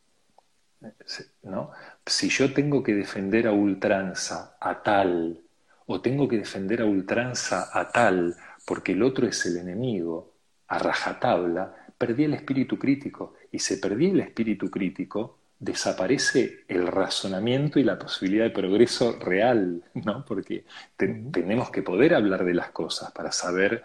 [1.43, 1.69] ¿no?
[2.03, 5.39] Si yo tengo que defender a ultranza a tal,
[5.85, 8.35] o tengo que defender a ultranza a tal,
[8.65, 10.33] porque el otro es el enemigo,
[10.67, 13.35] a rajatabla, perdí el espíritu crítico.
[13.51, 19.83] Y se perdí el espíritu crítico, desaparece el razonamiento y la posibilidad de progreso real,
[19.93, 20.23] ¿no?
[20.25, 20.63] Porque
[20.95, 23.83] tenemos que poder hablar de las cosas para saber,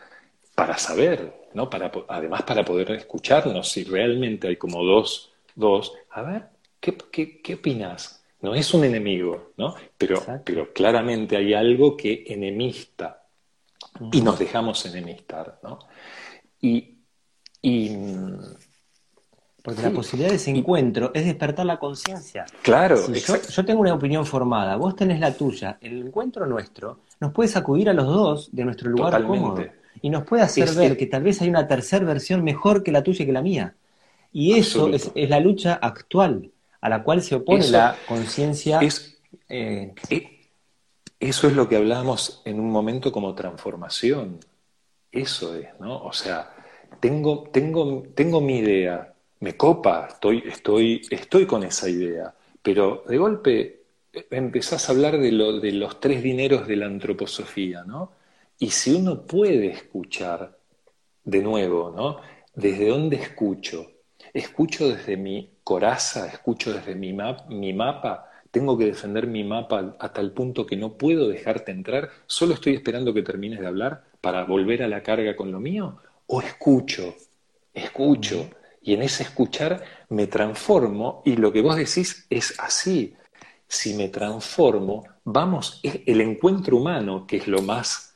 [0.54, 1.68] para saber, ¿no?
[1.68, 6.44] Para, además para poder escucharnos, si realmente hay como dos, dos, a ver,
[6.80, 8.24] ¿qué, qué, qué opinas?
[8.40, 9.74] No es un enemigo, ¿no?
[9.96, 13.24] Pero, pero claramente hay algo que enemista
[14.12, 15.78] y nos dejamos enemistar, ¿no?
[16.60, 16.90] Y,
[19.64, 22.44] porque la posibilidad de ese encuentro es despertar la conciencia.
[22.60, 25.78] Claro, yo, tengo una opinión formada, vos tenés la tuya.
[25.80, 29.64] El encuentro nuestro nos puede sacudir a los dos de nuestro lugar cómodo
[30.02, 33.02] y nos puede hacer ver que tal vez hay una tercera versión mejor que la
[33.02, 33.74] tuya y que la mía.
[34.34, 36.50] Y eso es, la lucha actual
[36.82, 38.80] a la cual se opone la conciencia.
[39.48, 40.50] Eh, eh,
[41.18, 44.40] eso es lo que hablábamos en un momento como transformación.
[45.10, 46.04] Eso es, ¿no?
[46.04, 46.54] O sea,
[47.00, 49.13] tengo, tengo, tengo mi idea,
[49.44, 53.82] me copa, estoy, estoy, estoy con esa idea, pero de golpe
[54.12, 58.12] eh, empezás a hablar de, de los tres dineros de la antroposofía, ¿no?
[58.58, 60.58] Y si uno puede escuchar,
[61.24, 62.20] de nuevo, ¿no?
[62.54, 63.90] ¿Desde dónde escucho?
[64.32, 66.26] ¿Escucho desde mi coraza?
[66.26, 68.30] ¿Escucho desde mi, map, mi mapa?
[68.50, 72.10] ¿Tengo que defender mi mapa a tal punto que no puedo dejarte entrar?
[72.26, 74.04] ¿Solo estoy esperando que termines de hablar?
[74.24, 75.98] para volver a la carga con lo mío?
[76.28, 77.14] ¿O escucho?
[77.74, 78.48] Escucho.
[78.84, 83.16] Y en ese escuchar me transformo y lo que vos decís es así.
[83.66, 88.14] Si me transformo, vamos, el encuentro humano, que es lo más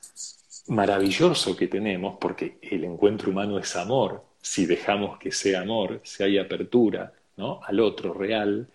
[0.69, 6.23] maravilloso que tenemos, porque el encuentro humano es amor, si dejamos que sea amor, si
[6.23, 7.61] hay apertura ¿no?
[7.65, 8.69] al otro real,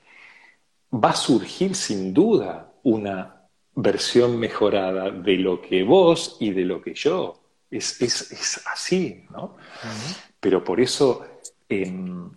[0.92, 3.36] va a surgir sin duda una
[3.76, 7.40] versión mejorada de lo que vos y de lo que yo.
[7.70, 9.58] Es, es, así, ¿no?
[10.40, 11.28] Pero por eso...
[11.70, 12.30] Em,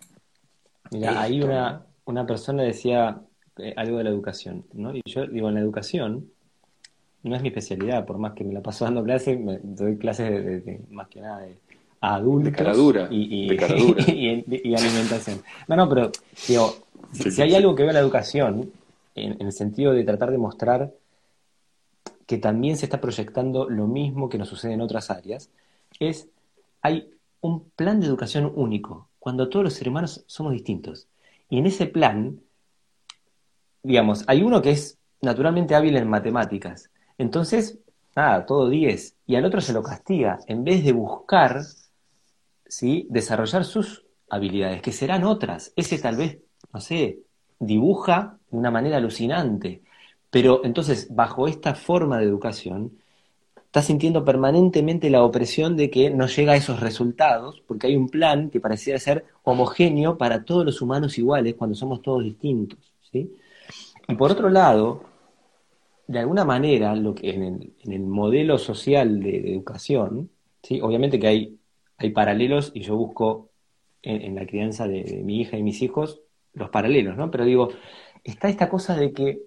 [0.90, 3.20] Mira, ahí una, una persona decía
[3.58, 4.94] eh, algo de la educación, ¿no?
[4.94, 6.30] Y yo digo, en la educación
[7.22, 10.30] no es mi especialidad, por más que me la paso dando clases, me doy clases
[10.64, 11.58] de, más que nada de
[12.00, 12.78] adultos
[13.10, 15.42] y, y, alimentación.
[15.66, 16.12] No, no, pero
[16.46, 16.76] digo,
[17.12, 18.70] si, hay algo que veo en la educación,
[19.14, 20.92] en, el sentido de tratar de mostrar
[22.26, 25.50] que también se está proyectando lo mismo que nos sucede en otras áreas,
[25.98, 26.28] es
[26.82, 27.10] hay
[27.40, 31.08] un plan de educación único, cuando todos los seres humanos somos distintos.
[31.50, 32.38] Y en ese plan,
[33.82, 36.92] digamos, hay uno que es naturalmente hábil en matemáticas.
[37.18, 37.80] Entonces,
[38.14, 41.62] nada, todo 10, y al otro se lo castiga, en vez de buscar,
[42.68, 43.08] ¿sí?
[43.10, 45.72] Desarrollar sus habilidades, que serán otras.
[45.74, 46.38] Ese tal vez,
[46.72, 47.18] no sé,
[47.58, 49.82] dibuja de una manera alucinante,
[50.30, 52.92] pero entonces, bajo esta forma de educación,
[53.76, 58.08] está sintiendo permanentemente la opresión de que no llega a esos resultados, porque hay un
[58.08, 62.78] plan que pareciera ser homogéneo para todos los humanos iguales cuando somos todos distintos.
[63.12, 63.36] ¿sí?
[64.08, 65.02] Y por otro lado,
[66.06, 70.30] de alguna manera, lo que en el, modelo social de, educación,
[70.62, 70.80] ¿sí?
[70.80, 71.58] obviamente que hay,
[71.98, 73.50] hay paralelos y yo busco
[74.00, 76.22] en, la crianza de, mi hija y mis hijos
[76.54, 77.30] los paralelos, ¿no?
[77.30, 77.68] Pero digo,
[78.24, 79.42] está esta cosa de que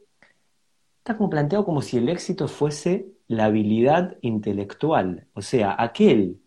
[1.10, 6.40] está como planteado como si el éxito fuese la habilidad intelectual, o sea, aquel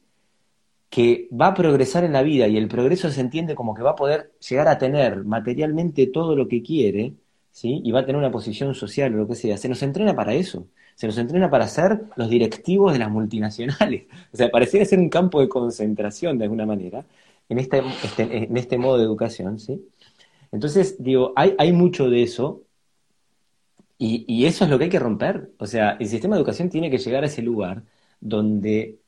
[0.88, 3.90] que va a progresar en la vida y el progreso se entiende como que va
[3.90, 7.14] a poder llegar a tener materialmente todo lo que quiere,
[7.50, 7.80] ¿sí?
[7.82, 9.56] Y va a tener una posición social o lo que sea.
[9.56, 10.68] Se nos entrena para eso.
[10.94, 14.04] Se nos entrena para ser los directivos de las multinacionales.
[14.32, 17.04] O sea, pareciera ser un campo de concentración de alguna manera
[17.48, 19.84] en este, este en este modo de educación, ¿sí?
[20.52, 22.61] Entonces, digo, hay, hay mucho de eso
[24.02, 25.52] y, y, eso es lo que hay que romper.
[25.58, 27.84] O sea, el sistema de educación tiene que llegar a ese lugar
[28.20, 28.98] donde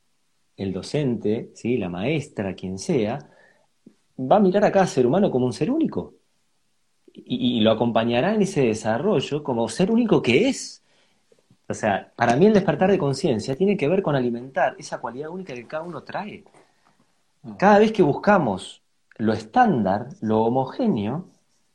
[0.57, 1.77] el docente, ¿sí?
[1.79, 3.19] la maestra, quien sea,
[4.19, 6.15] va a mirar a cada ser humano como un ser único
[7.15, 10.83] y, lo acompañará en ese desarrollo como ser único que es.
[11.69, 15.31] O sea, para mí el despertar de conciencia tiene que ver con alimentar esa cualidad
[15.31, 16.45] única que cada uno trae.
[17.43, 17.53] Mm.
[17.55, 18.83] Cada vez que buscamos
[19.17, 21.29] lo estándar, lo homogéneo,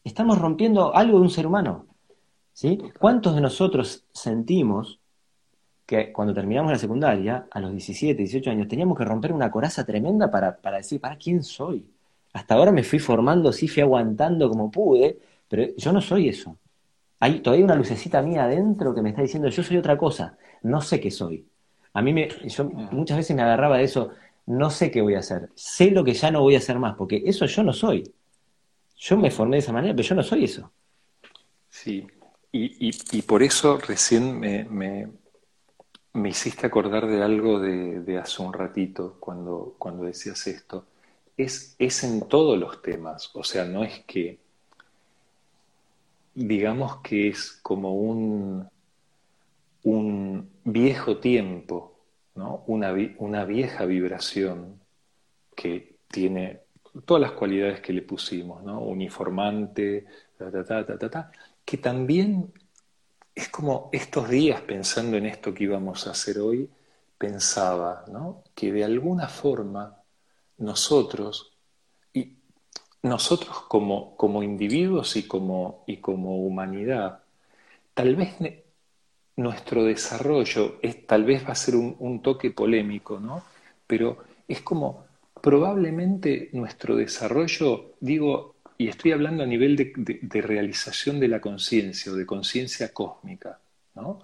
[0.03, 1.85] estamos rompiendo algo de un ser humano.
[2.99, 4.99] ¿Cuántos de nosotros sentimos
[5.85, 9.85] que cuando terminamos la secundaria, a los 17, 18 años, teníamos que romper una coraza
[9.85, 11.85] tremenda para, para decir, ¿para quién soy?
[12.33, 16.57] Hasta ahora me fui formando, sí fui aguantando como pude, pero yo no soy eso.
[17.19, 20.81] Hay todavía una lucecita mía adentro que me está diciendo, yo soy otra cosa, no
[20.81, 21.45] sé qué soy.
[21.93, 24.11] A mí me, yo muchas veces me agarraba de eso,
[24.45, 26.95] no sé qué voy a hacer, sé lo que ya no voy a hacer más,
[26.95, 28.03] porque eso yo no soy.
[28.95, 30.71] Yo me formé de esa manera, pero yo no soy eso.
[31.69, 32.05] Sí,
[32.51, 34.63] y, y, por eso recién me,
[36.13, 40.85] me, hiciste acordar de algo de, hace un ratito, cuando, cuando decías esto.
[41.37, 44.39] Es, es en todos los temas, o sea, no es que
[46.33, 48.67] digamos que es como un,
[49.83, 51.99] un viejo tiempo,
[52.35, 52.63] ¿no?
[52.67, 54.79] una, una vieja vibración
[55.55, 56.61] que tiene
[57.05, 58.81] todas las cualidades que le pusimos, ¿no?
[58.81, 60.05] uniformante,
[61.69, 62.51] que también
[63.35, 66.67] es como estos días pensando en esto que íbamos a hacer hoy,
[67.15, 68.43] pensaba ¿no?
[68.55, 70.01] que de alguna forma
[70.57, 71.51] nosotros
[73.03, 77.19] nosotros como, como individuos y como, y como humanidad,
[77.93, 78.35] tal vez
[79.35, 83.43] nuestro desarrollo es, tal vez va a ser un, toque polémico, ¿no?
[83.85, 84.17] Pero
[84.47, 85.05] es como
[85.39, 92.15] probablemente nuestro desarrollo, digo, y estoy hablando a nivel de, realización de la conciencia o
[92.15, 93.59] de conciencia cósmica,
[93.93, 94.21] ¿no?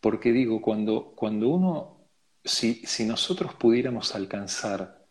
[0.00, 1.98] Porque digo, cuando, cuando uno,
[2.44, 5.06] si, si nosotros pudiéramos alcanzar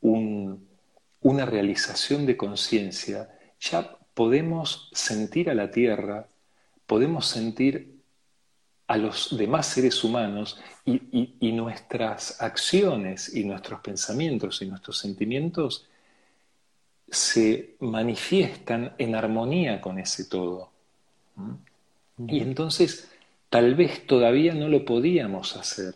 [0.00, 0.66] un,
[1.20, 6.26] una realización de conciencia, ya podemos sentir a la Tierra,
[6.86, 8.00] podemos sentir
[8.86, 15.86] a los demás seres humanos y, nuestras acciones y nuestros pensamientos y nuestros sentimientos
[17.08, 20.70] se manifiestan en armonía con ese todo.
[22.18, 23.10] Y entonces
[23.50, 25.94] tal vez todavía no lo podíamos hacer,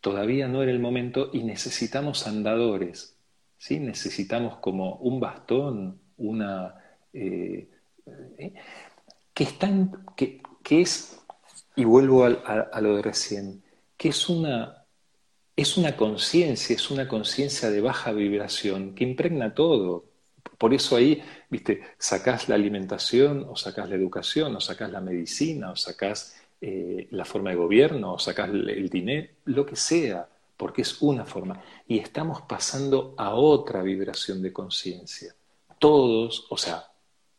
[0.00, 3.16] todavía no era el momento y necesitamos andadores,
[3.58, 3.80] ¿sí?
[3.80, 6.74] Necesitamos como un bastón, una...
[7.12, 7.68] Eh,
[8.38, 8.52] eh,
[9.34, 11.20] que, es,
[11.74, 13.62] y vuelvo a, lo de recién,
[13.96, 14.84] que es una,
[15.54, 20.06] es una conciencia, es una conciencia de baja vibración que impregna todo.
[20.58, 25.72] Por eso ahí, viste, sacás la alimentación, o sacás la educación, o sacás la medicina,
[25.72, 30.82] o sacás eh, la forma de gobierno, o sacás el dinero, lo que sea porque
[30.82, 31.60] es una forma.
[31.86, 35.34] Y estamos pasando a otra vibración de conciencia.
[35.78, 36.84] Todos, o sea,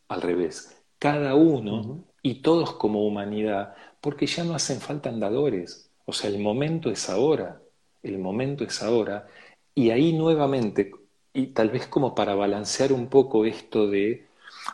[0.07, 5.89] al revés, cada uno y todos como humanidad, porque ya no hacen falta andadores.
[6.05, 7.61] O sea, el momento es ahora,
[8.03, 9.27] el momento es ahora.
[9.73, 10.91] Y ahí nuevamente,
[11.37, 14.25] y tal vez como para balancear un poco esto de,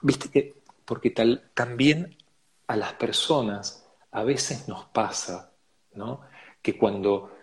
[0.02, 0.54] viste que,
[0.86, 2.16] porque tal, también
[2.68, 5.52] a las personas a veces nos pasa,
[5.94, 6.22] ¿no?
[6.62, 7.36] Que cuando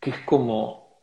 [0.00, 1.02] que es como,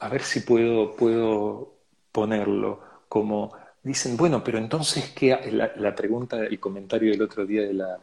[0.00, 1.74] a ver si puedo, puedo
[2.12, 5.38] ponerlo, como dicen, bueno, pero entonces, ¿qué?
[5.52, 7.98] La, pregunta, el comentario del otro día de la...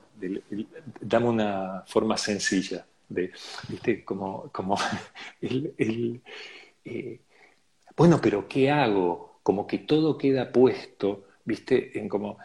[1.02, 3.32] dame una forma sencilla de,
[3.70, 4.04] ¿viste?
[4.04, 4.76] Como, como
[5.42, 6.22] el...
[6.84, 7.20] Eh,
[7.98, 9.40] bueno, pero ¿qué hago?
[9.44, 11.98] Como que todo queda puesto, ¿viste?
[12.00, 12.38] En como...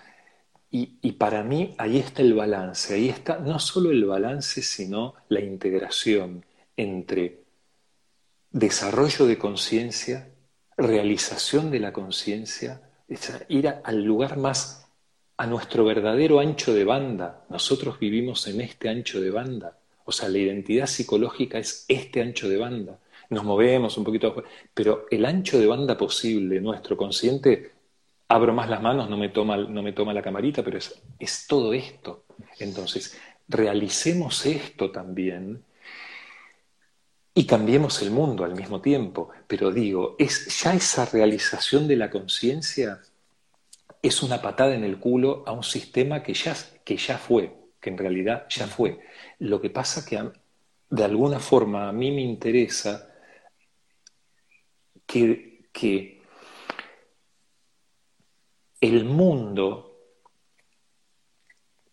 [0.71, 5.15] Y, y, para mí ahí está el balance, ahí está no solo el balance, sino
[5.29, 6.47] la integración
[6.79, 7.43] entre
[8.51, 10.31] desarrollo de conciencia,
[10.79, 12.81] realización de la conciencia,
[13.49, 14.89] ir al lugar más,
[15.37, 17.45] a nuestro verdadero ancho de banda.
[17.49, 19.77] Nosotros vivimos en este ancho de banda.
[20.05, 22.99] O sea, la identidad psicológica es este ancho de banda.
[23.33, 27.73] Nos movemos un poquito, pero el ancho de banda posible, nuestro consciente,
[28.29, 31.47] abro más las manos, no me toma, no me toma la camarita, pero es, es
[31.47, 32.27] todo esto.
[32.59, 33.19] Entonces,
[33.49, 35.65] realicemos esto también
[37.33, 39.31] y cambiemos el mundo al mismo tiempo.
[39.47, 43.01] Pero digo, es ya esa realización de la conciencia
[44.03, 46.55] es una patada en el culo a un sistema que ya,
[46.85, 49.01] que ya fue, que en realidad ya fue.
[49.39, 50.23] Lo que pasa que
[50.91, 53.09] de alguna forma a mí me interesa
[55.13, 56.23] que,
[58.81, 59.97] el mundo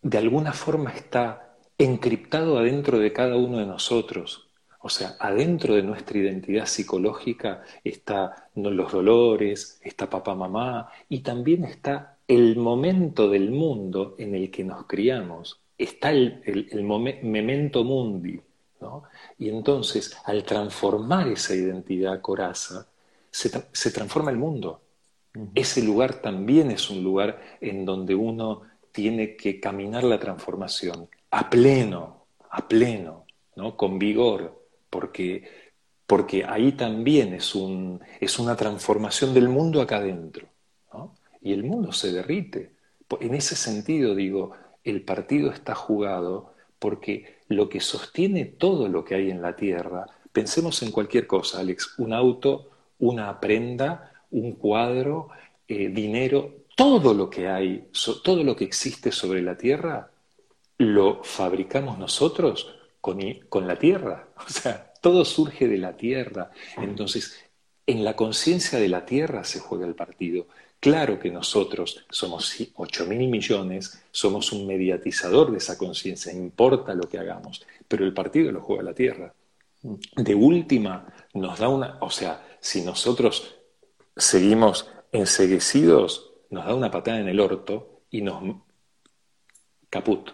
[0.02, 4.50] de alguna forma está encriptado adentro de cada uno de nosotros.
[4.82, 11.66] O sea, adentro de nuestra identidad psicológica están los dolores, está papá, mamá, y también
[11.66, 15.60] está el momento del mundo en el que nos criamos.
[15.78, 16.42] Está el,
[17.24, 18.40] memento mundi.
[18.82, 19.04] ¿no?
[19.38, 22.89] Y entonces, al transformar esa identidad coraza,
[23.32, 24.82] se, transforma el mundo.
[25.56, 28.62] Ese lugar también es un lugar en donde uno
[28.92, 33.26] tiene que caminar la transformación a pleno, a pleno,
[33.56, 33.78] ¿no?
[33.78, 35.48] con vigor, porque,
[36.08, 40.48] porque ahí también es, un, es una transformación del mundo acá adentro.
[41.42, 42.74] Y el mundo se derrite.
[43.22, 44.52] En ese sentido, digo,
[44.84, 50.06] el partido está jugado porque lo que sostiene todo lo que hay en la Tierra,
[50.32, 52.70] pensemos en cualquier cosa, Alex, un auto,
[53.00, 55.30] una prenda, un cuadro,
[55.68, 57.90] eh, dinero, todo lo que hay,
[58.24, 60.12] todo lo que existe sobre la Tierra,
[60.78, 64.28] lo fabricamos nosotros con, la tierra.
[64.38, 66.52] O sea, todo surge de la tierra.
[66.78, 67.38] Entonces,
[67.86, 70.48] en la conciencia de la tierra se juega el partido.
[70.80, 77.10] Claro que nosotros somos 8 mil millones, somos un mediatizador de esa conciencia, importa lo
[77.10, 79.34] que hagamos, pero el partido lo juega la tierra.
[80.16, 83.56] De última, nos da una, o sea, si nosotros
[84.16, 88.44] seguimos enseguecidos, nos da una patada en el orto y nos
[89.90, 90.32] caput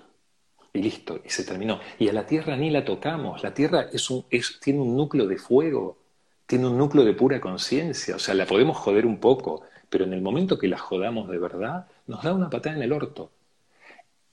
[0.73, 1.79] y listo, y se terminó.
[1.97, 5.27] Y a la Tierra ni la tocamos, la Tierra es un, es, tiene un núcleo
[5.27, 5.97] de fuego,
[6.45, 10.13] tiene un núcleo de pura conciencia, o sea, la podemos joder un poco, pero en
[10.13, 13.31] el momento que la jodamos de verdad, nos da una patada en el orto.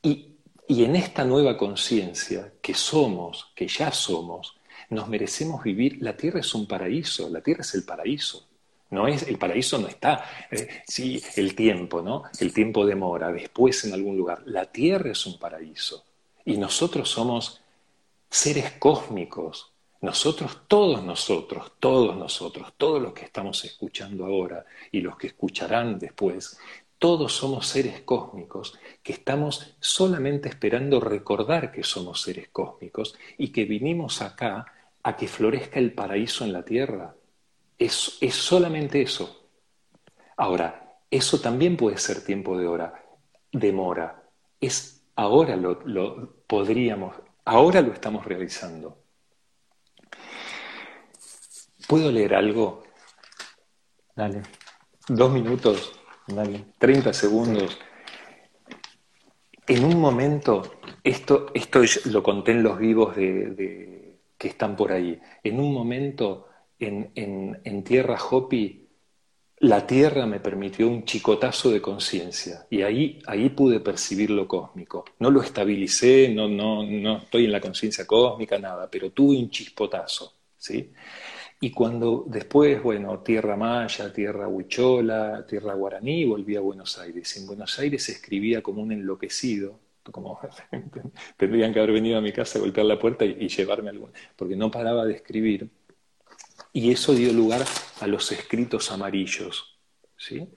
[0.03, 0.37] Y,
[0.67, 4.57] y en esta nueva conciencia que somos, que ya somos,
[4.93, 8.47] nos merecemos vivir, la Tierra es un paraíso, la Tierra es el paraíso.
[8.93, 12.25] No es, el paraíso no está, eh, sí, el tiempo, ¿no?
[12.39, 14.43] El tiempo demora, después en algún lugar.
[14.45, 16.05] La tierra es un paraíso.
[16.45, 17.63] Y nosotros somos
[18.29, 19.73] seres cósmicos.
[20.03, 25.99] Nosotros, todos nosotros, todos nosotros, todos los que estamos escuchando ahora y los que escucharán
[25.99, 26.59] después,
[26.99, 33.65] todos somos seres cósmicos que estamos solamente esperando recordar que somos seres cósmicos y que
[33.65, 34.67] vinimos acá
[35.03, 37.15] a que florezca el paraíso en la tierra.
[37.79, 39.49] Es, es solamente eso.
[40.37, 43.05] Ahora, eso también puede ser tiempo de hora,
[43.53, 44.23] demora.
[44.61, 45.79] Es Ahora lo,
[46.47, 47.15] podríamos,
[47.45, 48.99] ahora lo estamos realizando.
[51.87, 52.85] ¿Puedo leer algo?
[54.17, 54.43] Dale.
[55.09, 56.01] Dos minutos.
[56.27, 56.65] Dale.
[56.79, 57.79] Treinta segundos.
[59.67, 63.51] En un momento, esto, esto lo conté en los vivos de,
[64.43, 65.21] que están por ahí.
[65.45, 66.49] En un momento,
[66.81, 68.89] en, en, Tierra Hopi,
[69.59, 75.05] la Tierra me permitió un chicotazo de conciencia y ahí, ahí pude percibir lo cósmico.
[75.21, 79.49] No lo estabilicé, no, no, no estoy en la conciencia cósmica, nada, pero tuve un
[79.49, 80.35] chispotazo.
[80.57, 80.91] ¿sí?
[81.61, 87.37] Y cuando después, bueno, Tierra Maya, Tierra Huichola, Tierra Guaraní, volví a Buenos Aires.
[87.37, 89.79] En Buenos Aires escribía como un enloquecido,
[90.11, 90.41] como
[91.37, 94.71] tendrían que haber venido a mi casa golpear la puerta y, llevarme algo, porque no
[94.71, 95.71] paraba de escribir
[96.73, 97.65] y eso dio lugar
[98.01, 99.79] a los escritos amarillos.
[100.17, 100.49] ¿sí?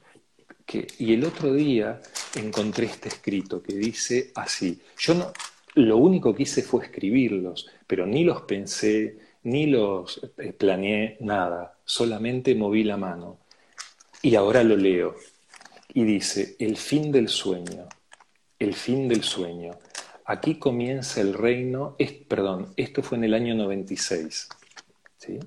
[0.98, 2.02] Y el otro día
[2.36, 4.82] encontré este escrito que dice así.
[4.98, 5.32] Yo no,
[5.76, 11.78] lo único que hice fue escribirlos, pero ni los pensé, ni los eh, planeé, nada.
[11.84, 13.40] Solamente moví la mano.
[14.22, 15.16] Y ahora lo leo.
[15.94, 17.88] y dice, el fin del sueño,
[18.60, 19.72] el fin del sueño.
[20.26, 24.50] Aquí comienza el reino, es, perdón, esto fue en el año 96.
[25.18, 25.40] ¿sí?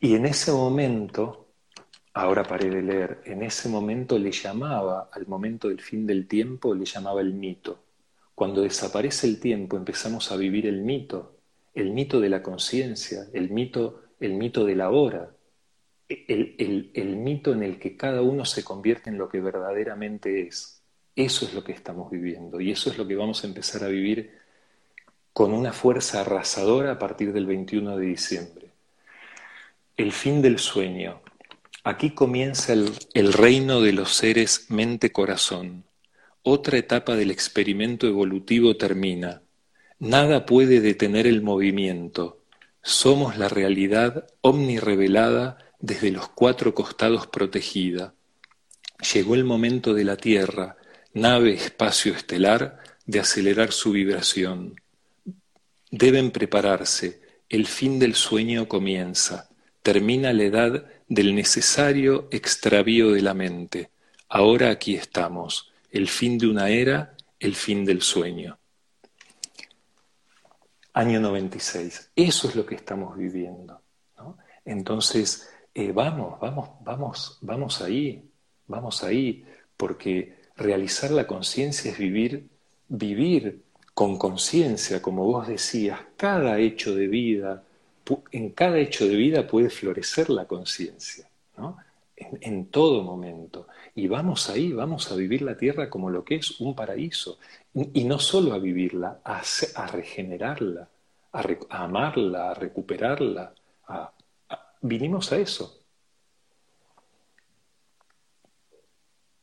[0.00, 1.48] Y en ese momento,
[2.14, 6.74] ahora paré de leer, en ese momento le llamaba, al momento del fin del tiempo,
[6.74, 7.84] le llamaba el mito.
[8.34, 11.38] Cuando desaparece el tiempo empezamos a vivir el mito,
[11.74, 15.30] el mito de la conciencia, el mito, el mito de la hora,
[16.08, 20.83] el, el, mito en el que cada uno se convierte en lo que verdaderamente es.
[21.16, 23.88] Eso es lo que estamos viviendo y eso es lo que vamos a empezar a
[23.88, 24.32] vivir
[25.32, 28.66] con una fuerza arrasadora a partir del 21 de diciembre.
[29.96, 31.20] El fin del sueño.
[31.84, 35.84] Aquí comienza el, reino de los seres mente-corazón.
[36.42, 39.42] Otra etapa del experimento evolutivo termina.
[39.98, 42.40] Nada puede detener el movimiento.
[42.82, 48.14] Somos la realidad omnirevelada desde los cuatro costados protegida.
[49.12, 50.76] Llegó el momento de la Tierra,
[51.14, 54.80] nave espacio estelar, de acelerar su vibración.
[55.90, 59.48] Deben prepararse, el fin del sueño comienza,
[59.82, 63.90] termina la edad del necesario extravío de la mente.
[64.28, 68.58] Ahora aquí estamos, el fin de una era, el fin del sueño.
[70.94, 72.10] Año 96.
[72.16, 73.80] Eso es lo que estamos viviendo.
[74.64, 78.30] Entonces, eh, vamos, vamos, vamos, vamos ahí,
[78.66, 79.44] vamos ahí,
[79.76, 82.48] porque realizar la conciencia es vivir,
[82.88, 83.64] vivir
[83.94, 87.64] con conciencia, como vos decías, cada hecho de vida,
[88.32, 91.78] en cada hecho de vida puede florecer la conciencia, ¿no?
[92.16, 93.66] En, todo momento.
[93.94, 97.38] Y vamos ahí, vamos a vivir la tierra como lo que es un paraíso.
[97.74, 99.42] Y, no solo a vivirla, a,
[99.88, 100.88] regenerarla,
[101.32, 103.52] a, amarla, a recuperarla,
[104.80, 105.80] vinimos a eso.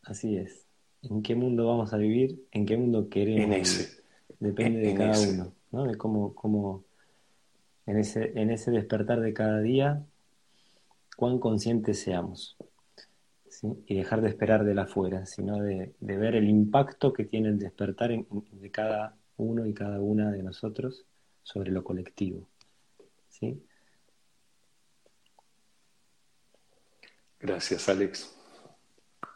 [0.04, 0.61] Así es.
[1.04, 2.46] ¿En qué mundo vamos a vivir?
[2.52, 4.02] ¿En qué mundo queremos en ese.
[4.40, 5.86] Depende de cada uno, ¿no?
[5.86, 6.84] De cómo, cómo
[7.86, 10.06] en, ese, en ese despertar de cada día,
[11.16, 12.58] cuán conscientes seamos.
[13.86, 17.60] Y dejar de esperar de la afuera, sino de, ver el impacto que tiene el
[17.60, 21.06] despertar de cada uno y cada una de nosotros
[21.44, 22.48] sobre lo colectivo.
[23.30, 23.62] ¿sí?
[27.40, 28.41] Gracias, Alex.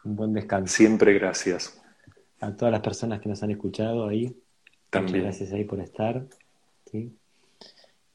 [0.04, 0.74] Un buen descanso.
[0.74, 1.80] Siempre gracias.
[2.40, 4.36] A todas las personas que nos han escuchado ahí.
[4.90, 5.22] También.
[5.24, 6.26] gracias ahí por estar.
[6.90, 7.16] ¿sí?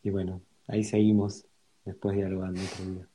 [0.04, 1.46] Y bueno, ahí seguimos
[1.86, 3.08] después dialogando otro día.